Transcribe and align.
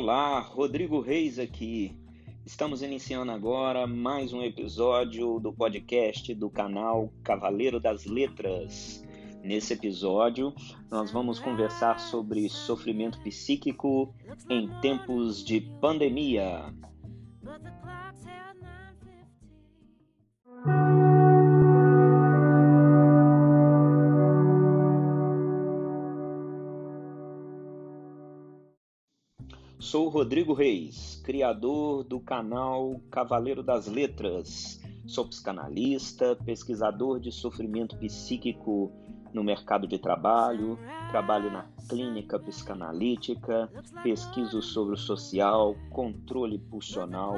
Olá, 0.00 0.38
Rodrigo 0.38 1.00
Reis 1.00 1.40
aqui. 1.40 1.92
Estamos 2.46 2.82
iniciando 2.82 3.32
agora 3.32 3.84
mais 3.84 4.32
um 4.32 4.44
episódio 4.44 5.40
do 5.40 5.52
podcast 5.52 6.32
do 6.36 6.48
canal 6.48 7.12
Cavaleiro 7.24 7.80
das 7.80 8.04
Letras. 8.04 9.04
Nesse 9.42 9.72
episódio, 9.72 10.54
nós 10.88 11.10
vamos 11.10 11.40
conversar 11.40 11.98
sobre 11.98 12.48
sofrimento 12.48 13.20
psíquico 13.22 14.14
em 14.48 14.68
tempos 14.80 15.44
de 15.44 15.62
pandemia. 15.80 16.72
Sou 29.80 30.08
Rodrigo 30.08 30.54
Reis, 30.54 31.22
criador 31.24 32.02
do 32.02 32.18
canal 32.18 33.00
Cavaleiro 33.12 33.62
das 33.62 33.86
Letras. 33.86 34.80
Sou 35.06 35.24
psicanalista, 35.24 36.36
pesquisador 36.44 37.20
de 37.20 37.30
sofrimento 37.30 37.96
psíquico 37.96 38.90
no 39.32 39.44
mercado 39.44 39.86
de 39.86 39.96
trabalho, 39.96 40.76
trabalho 41.10 41.48
na 41.52 41.64
clínica 41.88 42.40
psicanalítica, 42.40 43.70
pesquiso 44.02 44.60
sobre 44.60 44.94
o 44.94 44.98
social, 44.98 45.76
controle 45.90 46.58
pulsional, 46.58 47.36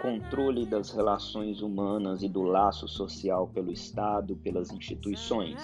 controle 0.00 0.64
das 0.64 0.92
relações 0.92 1.60
humanas 1.60 2.22
e 2.22 2.28
do 2.28 2.42
laço 2.42 2.86
social 2.86 3.48
pelo 3.48 3.72
Estado, 3.72 4.36
pelas 4.36 4.70
instituições. 4.70 5.60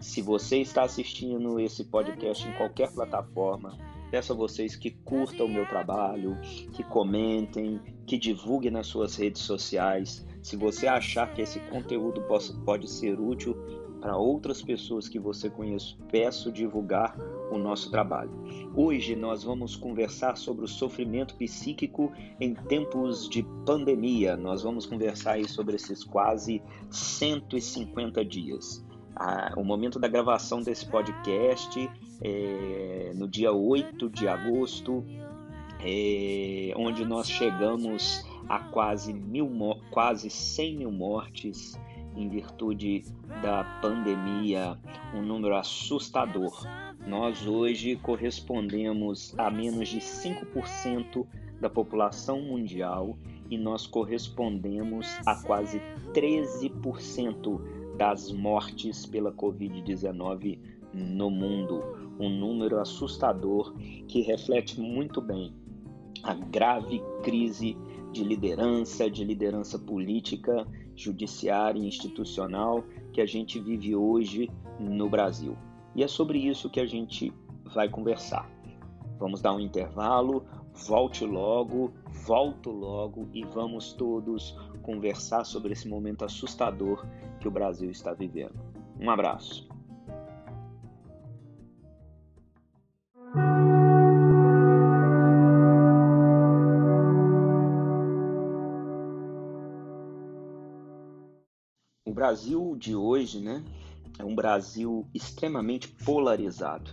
Se 0.00 0.20
você 0.20 0.58
está 0.58 0.82
assistindo 0.82 1.60
esse 1.60 1.84
podcast 1.84 2.46
em 2.46 2.52
qualquer 2.54 2.92
plataforma, 2.92 3.78
Peço 4.10 4.32
a 4.32 4.36
vocês 4.36 4.76
que 4.76 4.90
curtam 4.90 5.46
o 5.46 5.48
meu 5.48 5.66
trabalho, 5.66 6.38
que 6.72 6.82
comentem, 6.84 7.80
que 8.06 8.16
divulguem 8.16 8.70
nas 8.70 8.86
suas 8.86 9.16
redes 9.16 9.42
sociais. 9.42 10.26
Se 10.42 10.56
você 10.56 10.86
achar 10.86 11.34
que 11.34 11.42
esse 11.42 11.58
conteúdo 11.60 12.22
pode 12.64 12.88
ser 12.88 13.18
útil 13.18 13.56
para 14.00 14.16
outras 14.16 14.62
pessoas 14.62 15.08
que 15.08 15.18
você 15.18 15.50
conhece, 15.50 15.96
peço 16.12 16.52
divulgar 16.52 17.16
o 17.50 17.58
nosso 17.58 17.90
trabalho. 17.90 18.30
Hoje 18.76 19.16
nós 19.16 19.42
vamos 19.42 19.74
conversar 19.74 20.36
sobre 20.36 20.64
o 20.64 20.68
sofrimento 20.68 21.34
psíquico 21.34 22.12
em 22.40 22.54
tempos 22.54 23.28
de 23.28 23.42
pandemia. 23.64 24.36
Nós 24.36 24.62
vamos 24.62 24.86
conversar 24.86 25.42
sobre 25.46 25.74
esses 25.74 26.04
quase 26.04 26.62
150 26.90 28.24
dias. 28.24 28.85
Ah, 29.18 29.54
o 29.56 29.64
momento 29.64 29.98
da 29.98 30.08
gravação 30.08 30.60
desse 30.60 30.84
podcast 30.84 31.90
é, 32.20 33.12
no 33.14 33.26
dia 33.26 33.50
8 33.50 34.10
de 34.10 34.28
agosto, 34.28 35.02
é, 35.80 36.74
onde 36.76 37.02
nós 37.04 37.26
chegamos 37.26 38.22
a 38.46 38.58
quase, 38.58 39.14
mil, 39.14 39.50
quase 39.90 40.28
100 40.28 40.76
mil 40.76 40.92
mortes 40.92 41.80
em 42.14 42.28
virtude 42.28 43.04
da 43.42 43.64
pandemia, 43.80 44.78
um 45.14 45.22
número 45.22 45.56
assustador. 45.56 46.66
Nós 47.06 47.46
hoje 47.46 47.96
correspondemos 47.96 49.34
a 49.38 49.50
menos 49.50 49.88
de 49.88 49.98
5% 49.98 51.26
da 51.58 51.70
população 51.70 52.42
mundial 52.42 53.16
e 53.48 53.56
nós 53.56 53.86
correspondemos 53.86 55.06
a 55.24 55.36
quase 55.36 55.80
13% 56.12 57.75
das 57.96 58.30
mortes 58.32 59.06
pela 59.06 59.32
Covid-19 59.32 60.58
no 60.92 61.30
mundo 61.30 61.82
um 62.18 62.30
número 62.30 62.80
assustador 62.80 63.74
que 64.08 64.22
reflete 64.22 64.80
muito 64.80 65.20
bem 65.20 65.54
a 66.22 66.34
grave 66.34 67.02
crise 67.22 67.76
de 68.12 68.24
liderança, 68.24 69.10
de 69.10 69.22
liderança 69.24 69.78
política, 69.78 70.66
judiciária 70.94 71.78
e 71.78 71.86
institucional 71.86 72.82
que 73.12 73.20
a 73.20 73.26
gente 73.26 73.60
vive 73.60 73.94
hoje 73.94 74.50
no 74.80 75.08
Brasil. 75.08 75.56
E 75.94 76.02
é 76.02 76.08
sobre 76.08 76.38
isso 76.38 76.70
que 76.70 76.80
a 76.80 76.86
gente 76.86 77.32
vai 77.74 77.88
conversar. 77.88 78.50
Vamos 79.18 79.40
dar 79.40 79.54
um 79.54 79.60
intervalo, 79.60 80.44
volte 80.86 81.24
logo, 81.24 81.92
volto 82.26 82.70
logo 82.70 83.28
e 83.32 83.44
vamos 83.44 83.92
todos 83.92 84.56
conversar 84.86 85.44
sobre 85.44 85.72
esse 85.72 85.88
momento 85.88 86.24
assustador 86.24 87.04
que 87.40 87.48
o 87.48 87.50
Brasil 87.50 87.90
está 87.90 88.14
vivendo. 88.14 88.54
Um 89.00 89.10
abraço. 89.10 89.68
Brasil 102.16 102.74
de 102.76 102.96
hoje, 102.96 103.40
né, 103.40 103.62
é 104.18 104.24
um 104.24 104.34
Brasil 104.34 105.06
extremamente 105.14 105.86
polarizado. 105.88 106.90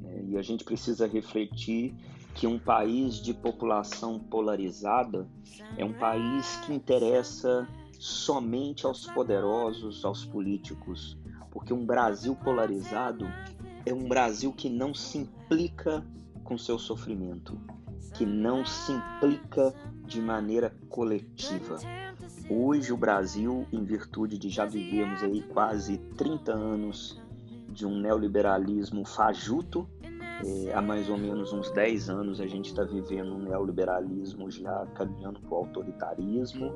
Né, 0.00 0.24
e 0.28 0.36
a 0.36 0.42
gente 0.42 0.64
precisa 0.64 1.06
refletir 1.06 1.94
que 2.38 2.46
um 2.46 2.56
país 2.56 3.16
de 3.16 3.34
população 3.34 4.16
polarizada 4.16 5.26
é 5.76 5.84
um 5.84 5.92
país 5.92 6.54
que 6.64 6.72
interessa 6.72 7.66
somente 7.98 8.86
aos 8.86 9.06
poderosos, 9.06 10.04
aos 10.04 10.24
políticos, 10.24 11.18
porque 11.50 11.74
um 11.74 11.84
Brasil 11.84 12.36
polarizado 12.36 13.26
é 13.84 13.92
um 13.92 14.06
Brasil 14.06 14.52
que 14.52 14.70
não 14.70 14.94
se 14.94 15.18
implica 15.18 16.06
com 16.44 16.56
seu 16.56 16.78
sofrimento, 16.78 17.58
que 18.14 18.24
não 18.24 18.64
se 18.64 18.92
implica 18.92 19.74
de 20.06 20.20
maneira 20.20 20.72
coletiva. 20.88 21.78
Hoje 22.48 22.92
o 22.92 22.96
Brasil, 22.96 23.66
em 23.72 23.82
virtude 23.82 24.38
de 24.38 24.48
já 24.48 24.64
vivermos 24.64 25.24
aí 25.24 25.42
quase 25.42 25.98
30 26.16 26.52
anos 26.52 27.20
de 27.68 27.84
um 27.84 27.98
neoliberalismo 27.98 29.04
fajuto, 29.04 29.88
há 30.74 30.80
mais 30.80 31.08
ou 31.08 31.18
menos 31.18 31.52
uns 31.52 31.70
10 31.70 32.10
anos 32.10 32.40
a 32.40 32.46
gente 32.46 32.70
está 32.70 32.84
vivendo 32.84 33.34
um 33.34 33.38
neoliberalismo 33.38 34.50
já 34.50 34.86
caminhando 34.94 35.40
para 35.40 35.52
o 35.52 35.56
autoritarismo, 35.56 36.72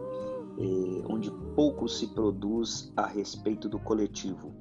onde 1.09 1.31
pouco 1.55 1.89
se 1.89 2.09
produz 2.09 2.93
a 2.97 3.07
respeito 3.07 3.69
do 3.69 3.79
coletivo. 3.79 4.53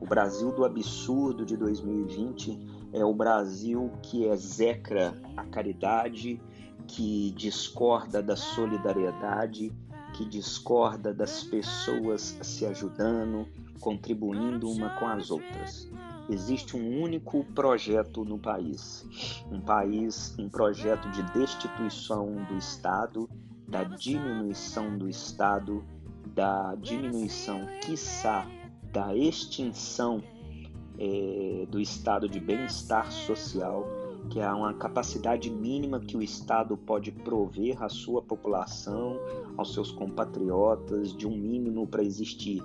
O 0.00 0.06
Brasil 0.06 0.52
do 0.52 0.64
absurdo 0.64 1.44
de 1.44 1.56
2020 1.56 2.90
é 2.92 3.04
o 3.04 3.14
Brasil 3.14 3.90
que 4.02 4.24
execra 4.24 5.14
a 5.36 5.44
caridade, 5.44 6.40
que 6.86 7.30
discorda 7.32 8.22
da 8.22 8.36
solidariedade 8.36 9.72
que 10.14 10.24
discorda 10.24 11.12
das 11.12 11.42
pessoas 11.42 12.38
se 12.40 12.64
ajudando, 12.64 13.46
contribuindo 13.80 14.70
uma 14.70 14.90
com 14.90 15.06
as 15.06 15.30
outras. 15.30 15.90
Existe 16.28 16.76
um 16.76 17.02
único 17.02 17.44
projeto 17.54 18.24
no 18.24 18.38
país, 18.38 19.06
um 19.50 19.60
país, 19.60 20.34
um 20.38 20.48
projeto 20.48 21.10
de 21.10 21.22
destituição 21.38 22.26
do 22.48 22.56
Estado, 22.56 23.28
da 23.68 23.84
diminuição 23.84 24.96
do 24.96 25.08
Estado, 25.08 25.84
da 26.34 26.74
diminuição, 26.76 27.66
quiçá, 27.82 28.46
da 28.92 29.14
extinção 29.14 30.22
é, 30.98 31.66
do 31.68 31.80
estado 31.80 32.28
de 32.28 32.38
bem-estar 32.38 33.10
social 33.10 33.84
que 34.30 34.40
há 34.40 34.54
uma 34.54 34.72
capacidade 34.74 35.50
mínima 35.50 36.00
que 36.00 36.16
o 36.16 36.22
Estado 36.22 36.76
pode 36.76 37.12
prover 37.12 37.82
à 37.82 37.88
sua 37.88 38.22
população, 38.22 39.18
aos 39.56 39.74
seus 39.74 39.90
compatriotas, 39.90 41.14
de 41.14 41.26
um 41.26 41.36
mínimo 41.36 41.86
para 41.86 42.02
existir. 42.02 42.62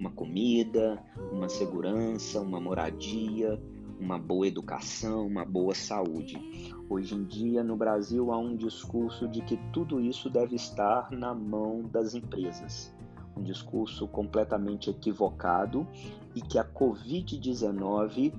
Uma 0.00 0.10
comida, 0.12 0.98
uma 1.30 1.46
segurança, 1.50 2.40
uma 2.40 2.58
moradia, 2.58 3.62
uma 4.00 4.18
boa 4.18 4.48
educação, 4.48 5.26
uma 5.26 5.44
boa 5.44 5.74
saúde. 5.74 6.40
Hoje 6.88 7.14
em 7.14 7.22
dia, 7.24 7.62
no 7.62 7.76
Brasil, 7.76 8.32
há 8.32 8.38
um 8.38 8.56
discurso 8.56 9.28
de 9.28 9.42
que 9.42 9.58
tudo 9.74 10.00
isso 10.00 10.30
deve 10.30 10.56
estar 10.56 11.10
na 11.10 11.34
mão 11.34 11.82
das 11.82 12.14
empresas. 12.14 12.90
Um 13.36 13.42
discurso 13.42 14.08
completamente 14.08 14.88
equivocado 14.88 15.86
e 16.34 16.40
que 16.40 16.58
a 16.58 16.64
Covid-19 16.64 18.32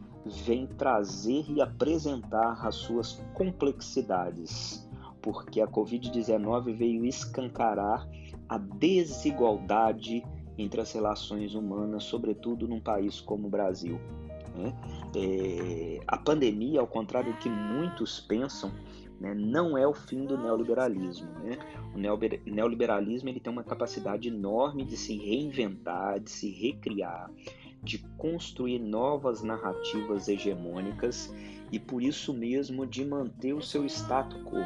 vem 0.44 0.66
trazer 0.66 1.46
e 1.48 1.62
apresentar 1.62 2.66
as 2.66 2.74
suas 2.74 3.24
complexidades, 3.36 4.90
porque 5.22 5.62
a 5.62 5.68
Covid-19 5.68 6.75
veio 6.75 7.06
escancarar 7.06 8.10
a 8.50 8.58
desigualdade 8.58 10.24
entre 10.62 10.81
as 10.81 10.92
relações 10.92 11.54
humanas, 11.56 12.04
sobretudo 12.04 12.68
num 12.68 12.80
país 12.80 13.19
como 13.19 13.48
o 13.48 13.50
Brasil. 13.50 14.00
Né? 14.56 14.74
É, 15.16 16.00
a 16.08 16.18
pandemia, 16.18 16.80
ao 16.80 16.88
contrário 16.88 17.31
do 17.31 17.38
que 17.40 17.50
muitos 17.50 18.19
pensam, 18.19 18.72
né, 19.19 19.34
não 19.36 19.78
é 19.78 19.88
o 19.88 19.94
fim 19.94 20.25
do 20.25 20.38
neoliberalismo. 20.38 21.30
Né? 21.44 21.58
O 21.94 22.50
neoliberalismo 22.50 23.30
ele 23.30 23.40
tem 23.40 23.52
uma 23.52 23.63
capacidade 23.63 24.28
enorme 24.28 24.84
de 24.84 24.98
se 24.98 25.16
reinventar, 25.16 26.19
de 26.19 26.31
se 26.31 26.50
recriar, 26.50 27.30
de 27.84 28.00
construir 28.18 28.80
novas 28.80 29.42
narrativas 29.42 30.28
hegemônicas 30.28 31.34
e 31.72 31.80
por 31.80 32.02
isso 32.02 32.34
mesmo 32.34 32.86
de 32.86 33.06
manter 33.06 33.54
o 33.54 33.62
seu 33.62 33.86
status 33.86 34.42
quo 34.44 34.63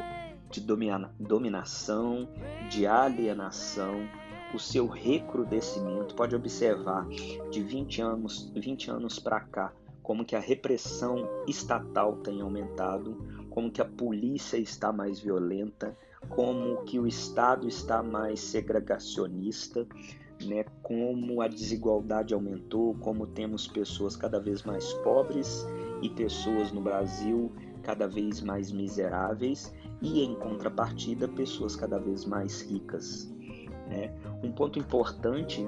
de 0.50 0.60
domina 0.60 1.12
dominação, 1.18 2.28
de 2.70 2.86
alienação, 2.86 4.08
o 4.56 4.58
seu 4.58 4.86
recrudescimento. 4.86 6.14
Pode 6.14 6.34
observar 6.34 7.06
de 7.50 7.62
20 7.62 8.02
anos, 8.02 8.50
20 8.56 8.90
anos 8.90 9.18
para 9.18 9.40
cá 9.40 9.72
como 10.02 10.24
que 10.24 10.36
a 10.36 10.40
repressão 10.40 11.28
estatal 11.46 12.16
tem 12.16 12.40
aumentado, 12.40 13.16
como 13.50 13.70
que 13.70 13.82
a 13.82 13.84
polícia 13.84 14.56
está 14.56 14.92
mais 14.92 15.20
violenta, 15.20 15.96
como 16.28 16.84
que 16.84 16.98
o 16.98 17.06
Estado 17.06 17.68
está 17.68 18.02
mais 18.02 18.40
segregacionista, 18.40 19.86
né, 20.44 20.64
como 20.82 21.40
a 21.40 21.48
desigualdade 21.48 22.34
aumentou, 22.34 22.94
como 23.00 23.26
temos 23.26 23.66
pessoas 23.66 24.16
cada 24.16 24.38
vez 24.38 24.62
mais 24.62 24.92
pobres 24.94 25.66
e 26.00 26.08
pessoas 26.10 26.70
no 26.72 26.80
Brasil 26.80 27.52
cada 27.82 28.06
vez 28.06 28.40
mais 28.40 28.70
miseráveis 28.70 29.72
e 30.02 30.22
em 30.22 30.34
contrapartida 30.34 31.26
pessoas 31.28 31.74
cada 31.74 31.98
vez 31.98 32.24
mais 32.24 32.60
ricas. 32.60 33.32
Né? 33.88 34.12
Um 34.42 34.52
ponto 34.52 34.78
importante, 34.78 35.62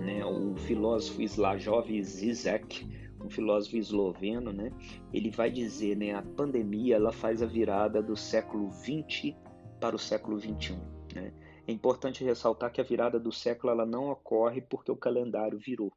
né, 0.00 0.24
o 0.24 0.54
filósofo 0.56 1.22
Slavoj 1.22 2.02
Zizek, 2.02 2.86
um 3.20 3.30
filósofo 3.30 3.76
esloveno, 3.76 4.52
né, 4.52 4.72
ele 5.12 5.30
vai 5.30 5.50
dizer, 5.50 5.96
né, 5.96 6.14
a 6.14 6.22
pandemia 6.22 6.96
ela 6.96 7.12
faz 7.12 7.42
a 7.42 7.46
virada 7.46 8.02
do 8.02 8.16
século 8.16 8.70
20 8.70 9.36
para 9.80 9.96
o 9.96 9.98
século 9.98 10.38
21. 10.38 10.76
Né? 11.14 11.32
É 11.66 11.72
importante 11.72 12.24
ressaltar 12.24 12.72
que 12.72 12.80
a 12.80 12.84
virada 12.84 13.18
do 13.18 13.32
século 13.32 13.72
ela 13.72 13.84
não 13.84 14.10
ocorre 14.10 14.60
porque 14.60 14.90
o 14.90 14.96
calendário 14.96 15.58
virou. 15.58 15.92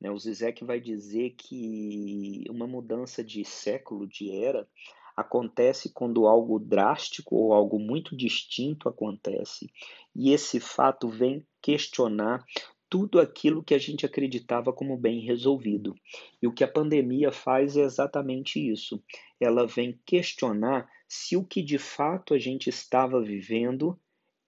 Né? 0.00 0.10
O 0.10 0.18
Zizek 0.18 0.64
vai 0.64 0.80
dizer 0.80 1.34
que 1.36 2.44
uma 2.48 2.66
mudança 2.66 3.22
de 3.22 3.44
século, 3.44 4.06
de 4.06 4.30
era, 4.30 4.66
acontece 5.20 5.92
quando 5.92 6.26
algo 6.26 6.58
drástico 6.58 7.36
ou 7.36 7.52
algo 7.52 7.78
muito 7.78 8.16
distinto 8.16 8.88
acontece. 8.88 9.70
E 10.14 10.32
esse 10.32 10.58
fato 10.58 11.08
vem 11.08 11.46
questionar 11.62 12.44
tudo 12.90 13.20
aquilo 13.20 13.62
que 13.62 13.72
a 13.72 13.78
gente 13.78 14.04
acreditava 14.04 14.72
como 14.72 14.96
bem 14.96 15.20
resolvido. 15.20 15.94
E 16.42 16.48
o 16.48 16.52
que 16.52 16.64
a 16.64 16.68
pandemia 16.68 17.30
faz 17.30 17.76
é 17.76 17.82
exatamente 17.82 18.58
isso. 18.58 19.00
Ela 19.38 19.64
vem 19.64 20.00
questionar 20.04 20.90
se 21.08 21.36
o 21.36 21.44
que 21.44 21.62
de 21.62 21.78
fato 21.78 22.34
a 22.34 22.38
gente 22.38 22.68
estava 22.68 23.22
vivendo 23.22 23.98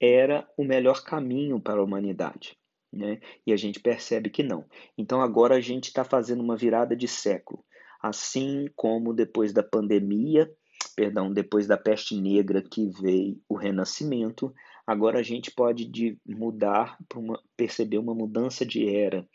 era 0.01 0.49
o 0.57 0.65
melhor 0.65 1.05
caminho 1.05 1.61
para 1.61 1.81
a 1.81 1.85
humanidade. 1.85 2.59
Né? 2.93 3.21
E 3.47 3.53
a 3.53 3.57
gente 3.57 3.79
percebe 3.79 4.29
que 4.29 4.43
não. 4.43 4.67
Então 4.99 5.23
agora 5.23 5.55
a 5.55 5.61
gente 5.61 5.85
está 5.85 6.05
fazendo 6.05 6.43
uma 6.43 6.57
virada 6.57 6.97
de 6.97 7.07
século. 7.07 7.65
Assim 8.03 8.67
como 8.75 9.15
depois 9.15 9.53
da 9.53 9.63
pandemia, 9.63 10.53
perdão, 10.95 11.33
depois 11.33 11.67
da 11.67 11.77
peste 11.77 12.15
negra 12.15 12.63
que 12.63 12.87
veio 12.87 13.41
o 13.49 13.55
renascimento, 13.55 14.53
agora 14.87 15.19
a 15.19 15.23
gente 15.23 15.51
pode 15.51 15.85
de 15.85 16.19
mudar 16.27 16.97
para 17.09 17.21
perceber 17.57 17.99
uma 17.99 18.15
mudança 18.15 18.65
de 18.65 18.89
era, 18.89 19.27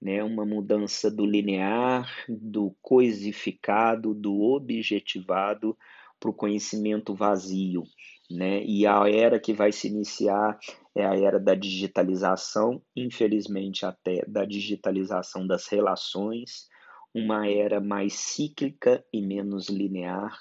né? 0.00 0.22
uma 0.22 0.44
mudança 0.44 1.10
do 1.10 1.24
linear, 1.24 2.08
do 2.28 2.74
coisificado, 2.80 4.14
do 4.14 4.40
objetivado 4.40 5.76
para 6.18 6.30
o 6.30 6.34
conhecimento 6.34 7.14
vazio. 7.14 7.82
Né? 8.30 8.64
E 8.64 8.86
a 8.86 9.08
era 9.08 9.38
que 9.38 9.52
vai 9.52 9.72
se 9.72 9.88
iniciar 9.88 10.58
é 10.94 11.04
a 11.04 11.14
era 11.14 11.40
da 11.40 11.54
digitalização, 11.54 12.82
infelizmente 12.94 13.84
até 13.84 14.24
da 14.26 14.44
digitalização 14.44 15.46
das 15.46 15.66
relações, 15.66 16.68
uma 17.14 17.48
era 17.48 17.80
mais 17.80 18.14
cíclica 18.14 19.04
e 19.12 19.20
menos 19.20 19.68
linear, 19.68 20.38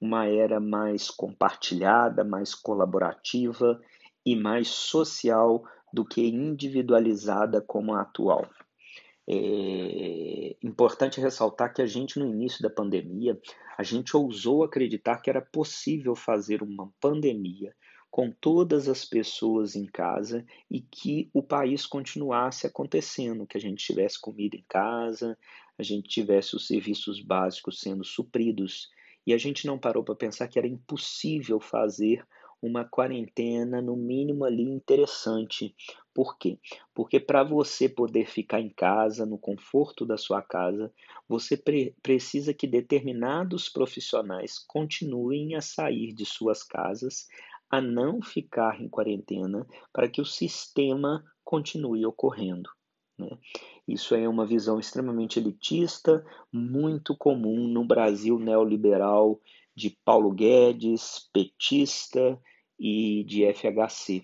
uma 0.00 0.26
era 0.26 0.60
mais 0.60 1.10
compartilhada, 1.10 2.24
mais 2.24 2.54
colaborativa 2.54 3.80
e 4.24 4.36
mais 4.36 4.68
social 4.68 5.64
do 5.92 6.04
que 6.04 6.26
individualizada 6.26 7.60
como 7.60 7.94
a 7.94 8.02
atual. 8.02 8.48
É 9.28 10.56
importante 10.62 11.20
ressaltar 11.20 11.72
que 11.72 11.80
a 11.80 11.86
gente, 11.86 12.18
no 12.18 12.26
início 12.26 12.60
da 12.62 12.68
pandemia, 12.68 13.40
a 13.78 13.82
gente 13.82 14.16
ousou 14.16 14.64
acreditar 14.64 15.18
que 15.22 15.30
era 15.30 15.40
possível 15.40 16.14
fazer 16.14 16.62
uma 16.62 16.92
pandemia 17.00 17.72
com 18.10 18.30
todas 18.30 18.88
as 18.88 19.06
pessoas 19.06 19.74
em 19.74 19.86
casa 19.86 20.44
e 20.70 20.82
que 20.82 21.30
o 21.32 21.42
país 21.42 21.86
continuasse 21.86 22.66
acontecendo, 22.66 23.46
que 23.46 23.56
a 23.56 23.60
gente 23.60 23.82
tivesse 23.82 24.20
comida 24.20 24.54
em 24.54 24.64
casa, 24.68 25.38
a 25.78 25.82
gente 25.82 26.08
tivesse 26.08 26.54
os 26.56 26.66
serviços 26.66 27.20
básicos 27.20 27.80
sendo 27.80 28.04
supridos. 28.04 28.88
E 29.26 29.32
a 29.32 29.38
gente 29.38 29.66
não 29.66 29.78
parou 29.78 30.02
para 30.02 30.14
pensar 30.14 30.48
que 30.48 30.58
era 30.58 30.66
impossível 30.66 31.60
fazer 31.60 32.26
uma 32.62 32.84
quarentena, 32.84 33.82
no 33.82 33.96
mínimo 33.96 34.44
ali, 34.44 34.62
interessante. 34.62 35.74
Por 36.14 36.38
quê? 36.38 36.58
Porque 36.94 37.18
para 37.18 37.42
você 37.42 37.88
poder 37.88 38.26
ficar 38.26 38.60
em 38.60 38.70
casa, 38.70 39.26
no 39.26 39.36
conforto 39.36 40.06
da 40.06 40.16
sua 40.16 40.40
casa, 40.40 40.92
você 41.28 41.56
pre 41.56 41.94
precisa 42.00 42.54
que 42.54 42.68
determinados 42.68 43.68
profissionais 43.68 44.60
continuem 44.60 45.56
a 45.56 45.60
sair 45.60 46.12
de 46.12 46.24
suas 46.24 46.62
casas, 46.62 47.26
a 47.68 47.80
não 47.80 48.22
ficar 48.22 48.80
em 48.80 48.88
quarentena, 48.88 49.66
para 49.92 50.08
que 50.08 50.20
o 50.20 50.26
sistema 50.26 51.24
continue 51.42 52.06
ocorrendo. 52.06 52.70
Né? 53.18 53.30
Isso 53.86 54.14
é 54.14 54.28
uma 54.28 54.46
visão 54.46 54.78
extremamente 54.78 55.38
elitista, 55.38 56.24
muito 56.52 57.16
comum 57.16 57.66
no 57.66 57.84
Brasil 57.84 58.38
neoliberal 58.38 59.40
de 59.74 59.90
Paulo 60.04 60.30
Guedes, 60.30 61.28
petista 61.32 62.38
e 62.78 63.24
de 63.24 63.44
FHC. 63.52 64.22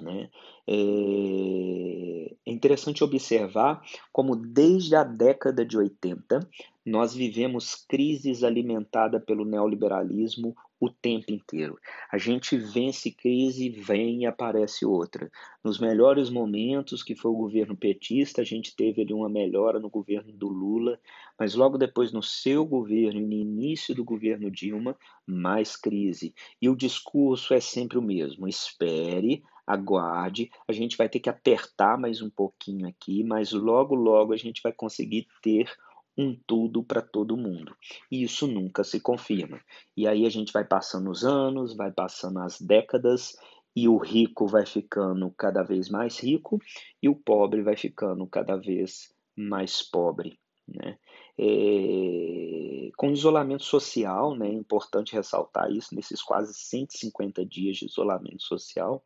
Né? 0.00 0.30
É, 0.66 2.34
é 2.46 2.52
interessante 2.52 3.02
observar 3.02 3.82
como, 4.12 4.36
desde 4.36 4.94
a 4.94 5.02
década 5.02 5.64
de 5.64 5.76
80, 5.76 6.48
nós 6.84 7.14
vivemos 7.14 7.74
crises 7.74 8.44
alimentadas 8.44 9.24
pelo 9.24 9.44
neoliberalismo 9.44 10.54
o 10.80 10.88
tempo 10.88 11.32
inteiro. 11.32 11.78
A 12.10 12.18
gente 12.18 12.56
vence 12.56 13.10
crise, 13.10 13.68
vem 13.68 14.22
e 14.22 14.26
aparece 14.26 14.86
outra. 14.86 15.30
Nos 15.62 15.78
melhores 15.78 16.30
momentos, 16.30 17.02
que 17.02 17.14
foi 17.14 17.30
o 17.30 17.36
governo 17.36 17.76
petista, 17.76 18.42
a 18.42 18.44
gente 18.44 18.76
teve 18.76 19.02
ali 19.02 19.12
uma 19.12 19.28
melhora 19.28 19.80
no 19.80 19.90
governo 19.90 20.32
do 20.32 20.48
Lula, 20.48 20.98
mas 21.38 21.54
logo 21.54 21.76
depois, 21.76 22.12
no 22.12 22.22
seu 22.22 22.64
governo 22.64 23.20
e 23.20 23.26
no 23.26 23.32
início 23.32 23.94
do 23.94 24.04
governo 24.04 24.50
Dilma, 24.50 24.96
mais 25.26 25.76
crise. 25.76 26.34
E 26.62 26.68
o 26.68 26.76
discurso 26.76 27.54
é 27.54 27.60
sempre 27.60 27.98
o 27.98 28.02
mesmo: 28.02 28.46
espere, 28.46 29.42
aguarde, 29.66 30.50
a 30.66 30.72
gente 30.72 30.96
vai 30.96 31.08
ter 31.08 31.20
que 31.20 31.28
apertar 31.28 31.98
mais 31.98 32.22
um 32.22 32.30
pouquinho 32.30 32.88
aqui, 32.88 33.22
mas 33.22 33.52
logo, 33.52 33.94
logo 33.94 34.32
a 34.32 34.36
gente 34.36 34.62
vai 34.62 34.72
conseguir 34.72 35.26
ter 35.42 35.70
um 36.18 36.36
tudo 36.46 36.82
para 36.82 37.00
todo 37.00 37.36
mundo. 37.36 37.76
E 38.10 38.24
isso 38.24 38.48
nunca 38.48 38.82
se 38.82 39.00
confirma. 39.00 39.60
E 39.96 40.06
aí 40.06 40.26
a 40.26 40.28
gente 40.28 40.52
vai 40.52 40.64
passando 40.64 41.08
os 41.08 41.24
anos, 41.24 41.76
vai 41.76 41.92
passando 41.92 42.40
as 42.40 42.60
décadas 42.60 43.36
e 43.74 43.88
o 43.88 43.96
rico 43.96 44.48
vai 44.48 44.66
ficando 44.66 45.30
cada 45.38 45.62
vez 45.62 45.88
mais 45.88 46.18
rico 46.18 46.60
e 47.00 47.08
o 47.08 47.14
pobre 47.14 47.62
vai 47.62 47.76
ficando 47.76 48.26
cada 48.26 48.56
vez 48.56 49.14
mais 49.36 49.80
pobre. 49.80 50.36
Né? 50.66 50.98
É... 51.38 52.90
Com 52.96 53.12
isolamento 53.12 53.62
social, 53.62 54.34
né, 54.34 54.48
é 54.48 54.52
importante 54.52 55.14
ressaltar 55.14 55.70
isso, 55.70 55.94
nesses 55.94 56.20
quase 56.20 56.52
150 56.52 57.46
dias 57.46 57.76
de 57.76 57.86
isolamento 57.86 58.42
social, 58.42 59.02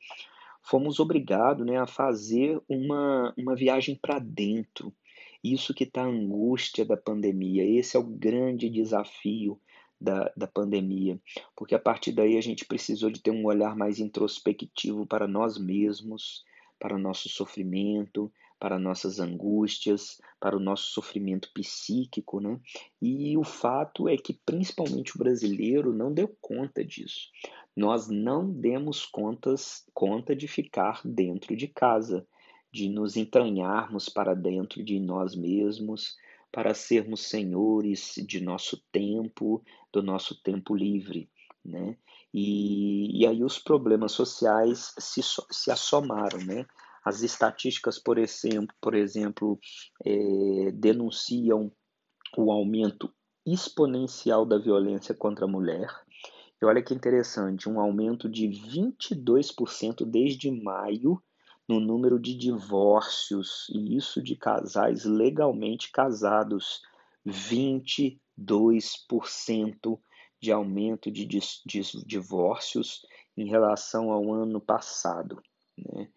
fomos 0.62 0.99
obrigados 0.99 1.66
né, 1.66 1.76
a 1.76 1.87
fazer 1.87 2.59
uma, 2.66 3.35
uma 3.37 3.54
viagem 3.54 3.99
para 4.00 4.19
dentro, 4.19 4.95
isso 5.42 5.75
que 5.75 5.84
está 5.84 6.02
a 6.02 6.06
angústia 6.06 6.84
da 6.84 6.96
pandemia, 6.96 7.64
esse 7.64 7.96
é 7.96 8.00
o 8.00 8.04
grande 8.04 8.68
desafio 8.68 9.61
da, 10.00 10.32
da 10.37 10.46
pandemia, 10.46 11.20
porque 11.56 11.75
a 11.75 11.78
partir 11.78 12.12
daí 12.12 12.37
a 12.37 12.40
gente 12.40 12.64
precisou 12.64 13.11
de 13.11 13.20
ter 13.20 13.30
um 13.30 13.46
olhar 13.46 13.76
mais 13.76 13.99
introspectivo 13.99 15.06
para 15.06 15.28
nós 15.28 15.58
mesmos, 15.58 16.44
para 16.78 16.96
o 16.96 16.99
nosso 16.99 17.28
sofrimento, 17.28 18.32
para 18.58 18.78
nossas 18.78 19.18
angústias, 19.18 20.20
para 20.38 20.56
o 20.56 20.61
nosso 20.61 20.90
sofrimento 20.92 21.50
psíquico, 21.52 22.40
né? 22.40 22.61
E 23.00 23.37
o 23.37 23.42
fato 23.42 24.08
é 24.08 24.16
que 24.16 24.34
principalmente 24.46 25.16
o 25.16 25.18
brasileiro 25.18 25.92
não 25.92 26.12
deu 26.12 26.28
conta 26.40 26.84
disso. 26.84 27.28
Nós 27.76 28.08
não 28.08 28.49
demos 28.49 29.04
contas, 29.04 29.84
conta 29.92 30.37
de 30.37 30.46
ficar 30.46 31.00
dentro 31.04 31.56
de 31.56 31.66
casa 31.66 32.25
de 32.73 32.88
nos 32.88 33.17
entranharmos 33.17 34.09
para 34.09 34.35
dentro 34.35 34.83
de 34.83 34.99
nós 34.99 35.35
mesmos, 35.35 36.17
para 36.50 36.75
sermos 36.75 37.23
senhores 37.23 38.14
de 38.26 38.41
nosso 38.41 38.83
tempo, 38.91 39.62
do 39.93 40.02
nosso 40.02 40.41
tempo 40.43 40.75
livre. 40.75 41.31
Né? 41.64 41.97
E, 42.33 43.21
e 43.21 43.26
aí 43.26 43.45
os 43.45 43.59
problemas 43.59 44.12
sociais 44.12 44.95
se, 44.99 45.21
se 45.50 45.71
assomaram, 45.71 46.38
né? 46.45 46.67
As 47.05 47.23
estatísticas, 47.23 47.99
por 47.99 48.17
exemplo, 48.17 48.75
por 48.81 48.95
exemplo 48.95 49.59
é, 50.05 50.71
denunciam 50.73 51.71
o 52.37 52.50
aumento 52.50 53.12
exponencial 53.45 54.47
da 54.47 54.57
violência 54.57 55.14
contra 55.14 55.45
a 55.45 55.49
mulher. 55.49 55.88
E 56.61 56.64
olha 56.64 56.83
que 56.83 56.95
interessante, 56.95 57.69
um 57.69 57.81
aumento 57.81 58.29
de 58.29 58.49
22% 58.49 60.05
desde 60.05 60.50
maio 60.50 61.21
no 61.69 61.81
número 61.81 62.19
de 62.19 62.35
divórcios, 62.35 63.66
e 63.71 63.97
isso 63.97 64.23
de 64.23 64.37
casais 64.37 65.04
legalmente 65.04 65.90
casados. 65.90 66.83
22% 67.26 69.99
de 70.40 70.50
aumento 70.50 71.11
de, 71.11 71.26
divórcios 72.04 73.02
em 73.37 73.49
relação 73.49 74.11
ao 74.11 74.33
ano 74.33 74.61
passado. 74.61 75.40
Né? 75.78 76.09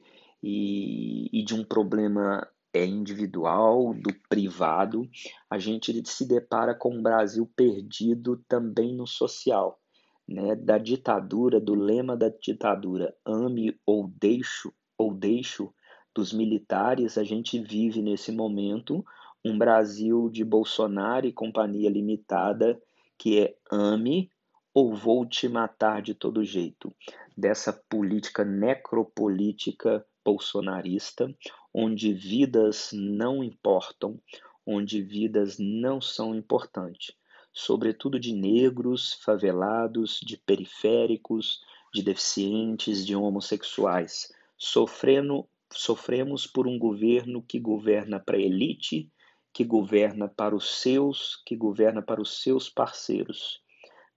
E, 0.42 1.30
e 1.32 1.44
de 1.44 1.54
um 1.54 1.64
problema 1.64 2.48
é 2.74 2.86
individual, 2.86 3.94
do 3.94 4.14
privado, 4.28 5.08
a 5.50 5.58
gente 5.58 6.06
se 6.10 6.28
depara 6.28 6.76
com 6.76 6.94
um 6.94 7.02
Brasil 7.02 7.50
perdido 7.56 8.44
também 8.50 8.94
no 8.94 9.08
social. 9.08 9.80
Né? 10.28 10.56
Da 10.56 10.78
ditadura, 10.78 11.62
do 11.62 11.74
lema 11.74 12.18
da 12.18 12.28
ditadura, 12.28 13.16
ame 13.26 13.80
ou 13.86 14.12
deixo, 14.20 14.74
ou 14.98 15.14
deixo 15.14 15.74
dos 16.14 16.32
militares, 16.32 17.18
a 17.18 17.24
gente 17.24 17.60
vive 17.60 18.02
nesse 18.02 18.32
momento 18.32 19.06
um 19.44 19.58
Brasil 19.58 20.30
de 20.30 20.44
Bolsonaro 20.44 21.28
e 21.28 21.34
companhia 21.34 21.90
limitada 21.90 22.82
que 23.18 23.40
é 23.40 23.56
ame 23.72 24.30
ou 24.74 24.94
vou 24.94 25.26
te 25.26 25.48
matar 25.48 26.02
de 26.02 26.14
todo 26.14 26.44
jeito. 26.44 26.94
Dessa 27.38 27.72
política 27.72 28.44
necropolítica 28.44 30.06
bolsonarista, 30.24 31.34
onde 31.74 32.12
vidas 32.14 32.90
não 32.92 33.44
importam, 33.44 34.20
onde 34.66 35.02
vidas 35.02 35.58
não 35.60 36.02
são 36.02 36.34
importantes, 36.34 37.16
sobretudo 37.54 38.20
de 38.20 38.34
negros, 38.34 39.14
favelados, 39.14 40.20
de 40.22 40.36
periféricos, 40.36 41.62
de 41.94 42.02
deficientes, 42.02 43.06
de 43.06 43.16
homossexuais, 43.16 44.34
sofrendo, 44.58 45.48
sofremos 45.72 46.48
por 46.48 46.68
um 46.68 46.78
governo 46.78 47.42
que 47.42 47.60
governa 47.60 48.20
para 48.20 48.38
a 48.38 48.42
elite, 48.42 49.12
que 49.54 49.64
governa 49.64 50.28
para 50.28 50.56
os 50.56 50.82
seus, 50.82 51.42
que 51.46 51.56
governa 51.56 52.02
para 52.02 52.22
os 52.22 52.42
seus 52.42 52.70
parceiros. 52.70 53.62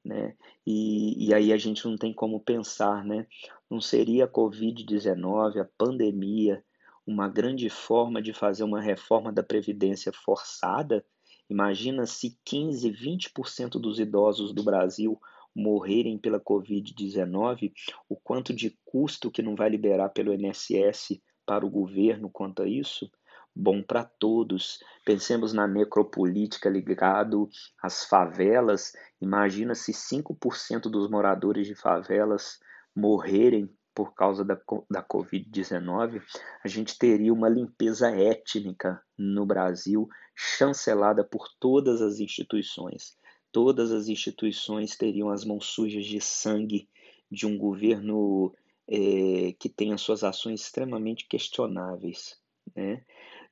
Né? 0.05 0.37
E, 0.67 1.29
e 1.29 1.35
aí 1.35 1.53
a 1.53 1.57
gente 1.57 1.87
não 1.87 1.97
tem 1.97 2.13
como 2.13 2.41
pensar, 2.41 3.05
né? 3.05 3.27
Não 3.71 3.81
seria 3.81 4.25
a 4.25 4.29
Covid-19, 4.29 5.61
a 5.61 5.69
pandemia, 5.77 6.65
uma 7.07 7.29
grande 7.29 7.71
forma 7.71 8.21
de 8.21 8.33
fazer 8.33 8.65
uma 8.65 8.81
reforma 8.81 9.33
da 9.33 9.43
Previdência 9.43 10.13
forçada. 10.13 11.05
Imagina 11.49 12.05
se 12.05 12.39
15, 12.45 12.91
20% 12.91 13.81
dos 13.81 13.99
idosos 13.99 14.53
do 14.53 14.63
Brasil 14.63 15.19
morrerem 15.59 16.17
pela 16.17 16.41
Covid-19, 16.41 17.73
o 18.09 18.17
quanto 18.17 18.55
de 18.55 18.79
custo 18.85 19.31
que 19.31 19.43
não 19.43 19.57
vai 19.57 19.69
liberar 19.69 20.11
pelo 20.11 20.33
INSS 20.33 21.21
para 21.45 21.67
o 21.67 21.71
governo 21.71 22.31
quanto 22.31 22.63
a 22.63 22.69
isso? 22.69 23.11
Bom 23.55 23.83
para 23.83 24.05
todos. 24.05 24.79
Pensemos 25.05 25.53
na 25.53 25.67
necropolítica 25.67 26.71
ligado 26.71 27.49
às 27.83 28.05
favelas. 28.05 28.93
Imagina 29.21 29.75
se 29.75 29.93
5% 29.93 30.83
dos 30.83 31.11
moradores 31.11 31.67
de 31.67 31.75
favelas 31.75 32.61
morrerem 32.95 33.69
por 33.99 34.15
causa 34.15 34.45
da, 34.45 34.57
da 34.89 35.03
Covid-19, 35.03 36.23
a 36.65 36.69
gente 36.69 36.97
teria 36.97 37.33
uma 37.33 37.49
limpeza 37.49 38.09
étnica 38.09 39.03
no 39.19 39.45
Brasil 39.45 40.09
chancelada 40.37 41.25
por 41.25 41.49
todas 41.59 42.01
as 42.01 42.21
instituições. 42.21 43.18
Todas 43.51 43.93
as 43.93 44.09
instituições 44.09 44.97
teriam 44.97 45.31
as 45.31 45.45
mãos 45.45 45.67
sujas 45.67 46.05
de 46.05 46.21
sangue 46.21 46.89
de 47.31 47.47
um 47.47 47.57
governo 47.57 48.55
é, 48.87 49.53
que 49.59 49.69
tem 49.69 49.93
as 49.93 50.01
suas 50.01 50.25
ações 50.25 50.63
extremamente 50.63 51.27
questionáveis. 51.27 52.39
Né? 52.75 53.05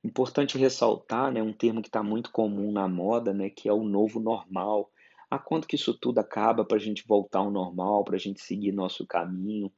Importante 0.03 0.59
ressaltar 0.59 1.33
né, 1.33 1.43
um 1.43 1.53
termo 1.53 1.83
que 1.83 1.89
está 1.89 2.03
muito 2.03 2.31
comum 2.31 2.71
na 2.71 2.89
moda, 2.89 3.33
né, 3.33 3.51
que 3.51 3.69
é 3.69 3.73
o 3.73 3.85
novo 3.85 4.21
normal. 4.21 4.91
A 5.31 5.39
quanto 5.39 5.67
que 5.67 5.77
isso 5.77 5.93
tudo 5.93 6.19
acaba 6.19 6.65
para 6.65 6.77
a 6.77 6.81
gente 6.81 7.07
voltar 7.07 7.41
ao 7.41 7.51
normal, 7.51 8.05
para 8.05 8.17
a 8.17 8.19
gente 8.19 8.41
seguir 8.41 8.73
nosso 8.73 9.07
caminho? 9.07 9.73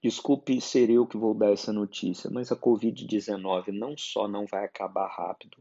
Desculpe 0.00 0.60
ser 0.60 0.88
eu 0.90 1.06
que 1.06 1.16
vou 1.16 1.34
dar 1.34 1.50
essa 1.50 1.72
notícia, 1.72 2.30
mas 2.30 2.52
a 2.52 2.56
Covid-19 2.56 3.72
não 3.72 3.96
só 3.96 4.28
não 4.28 4.46
vai 4.46 4.64
acabar 4.64 5.08
rápido, 5.08 5.58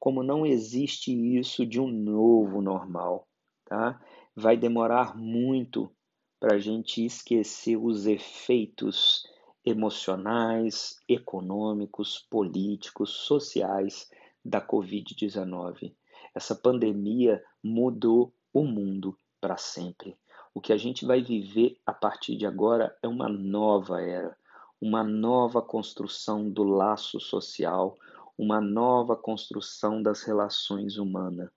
como 0.00 0.22
não 0.22 0.46
existe 0.46 1.12
isso 1.38 1.66
de 1.66 1.78
um 1.78 1.86
novo 1.86 2.62
normal, 2.62 3.28
tá? 3.66 4.02
Vai 4.34 4.56
demorar 4.56 5.14
muito 5.14 5.92
para 6.40 6.54
a 6.54 6.58
gente 6.58 7.04
esquecer 7.04 7.76
os 7.76 8.06
efeitos 8.06 9.24
emocionais, 9.62 10.98
econômicos, 11.06 12.26
políticos, 12.30 13.10
sociais 13.10 14.10
da 14.42 14.66
Covid-19. 14.66 15.94
Essa 16.34 16.54
pandemia 16.54 17.44
mudou 17.62 18.32
o 18.54 18.64
mundo 18.64 19.14
para 19.38 19.58
sempre. 19.58 20.16
O 20.54 20.62
que 20.62 20.72
a 20.72 20.78
gente 20.78 21.04
vai 21.04 21.22
viver 21.22 21.78
a 21.84 21.92
partir 21.92 22.36
de 22.36 22.46
agora 22.46 22.96
é 23.02 23.06
uma 23.06 23.28
nova 23.28 24.00
era, 24.00 24.34
uma 24.80 25.04
nova 25.04 25.60
construção 25.60 26.48
do 26.48 26.64
laço 26.64 27.20
social, 27.20 27.98
uma 28.40 28.58
nova 28.58 29.14
construção 29.14 30.02
das 30.02 30.22
relações 30.22 30.96
humanas. 30.96 31.50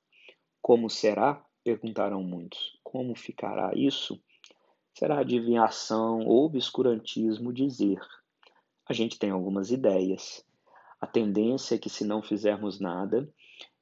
Como 0.62 0.90
será? 0.90 1.42
Perguntaram 1.64 2.22
muitos. 2.22 2.78
Como 2.84 3.16
ficará 3.16 3.72
isso? 3.74 4.22
Será 4.94 5.20
adivinhação 5.20 6.26
ou 6.26 6.44
obscurantismo 6.44 7.54
dizer. 7.54 8.02
A 8.86 8.92
gente 8.92 9.18
tem 9.18 9.30
algumas 9.30 9.72
ideias. 9.72 10.46
A 11.00 11.08
tendência 11.08 11.76
é 11.76 11.78
que, 11.78 11.90
se 11.90 12.04
não 12.04 12.22
fizermos 12.22 12.82
nada, 12.82 13.30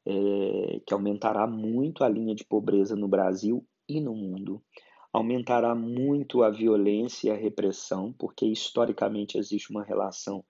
é, 0.05 0.79
que 0.85 0.93
aumentará 0.93 1.47
muito 1.47 2.03
a 2.03 2.09
linha 2.09 2.35
de 2.35 2.43
pobreza 2.43 2.95
no 2.95 3.07
Brasil 3.07 3.65
e 3.89 3.99
no 3.99 4.13
mundo 4.13 4.63
aumentará 5.11 5.75
muito 5.75 6.41
a 6.41 6.49
violência 6.49 7.27
e 7.27 7.31
a 7.31 7.35
repressão, 7.35 8.13
porque 8.13 8.45
historicamente 8.45 9.37
existe 9.37 9.69
uma 9.69 9.83
relação 9.83 10.43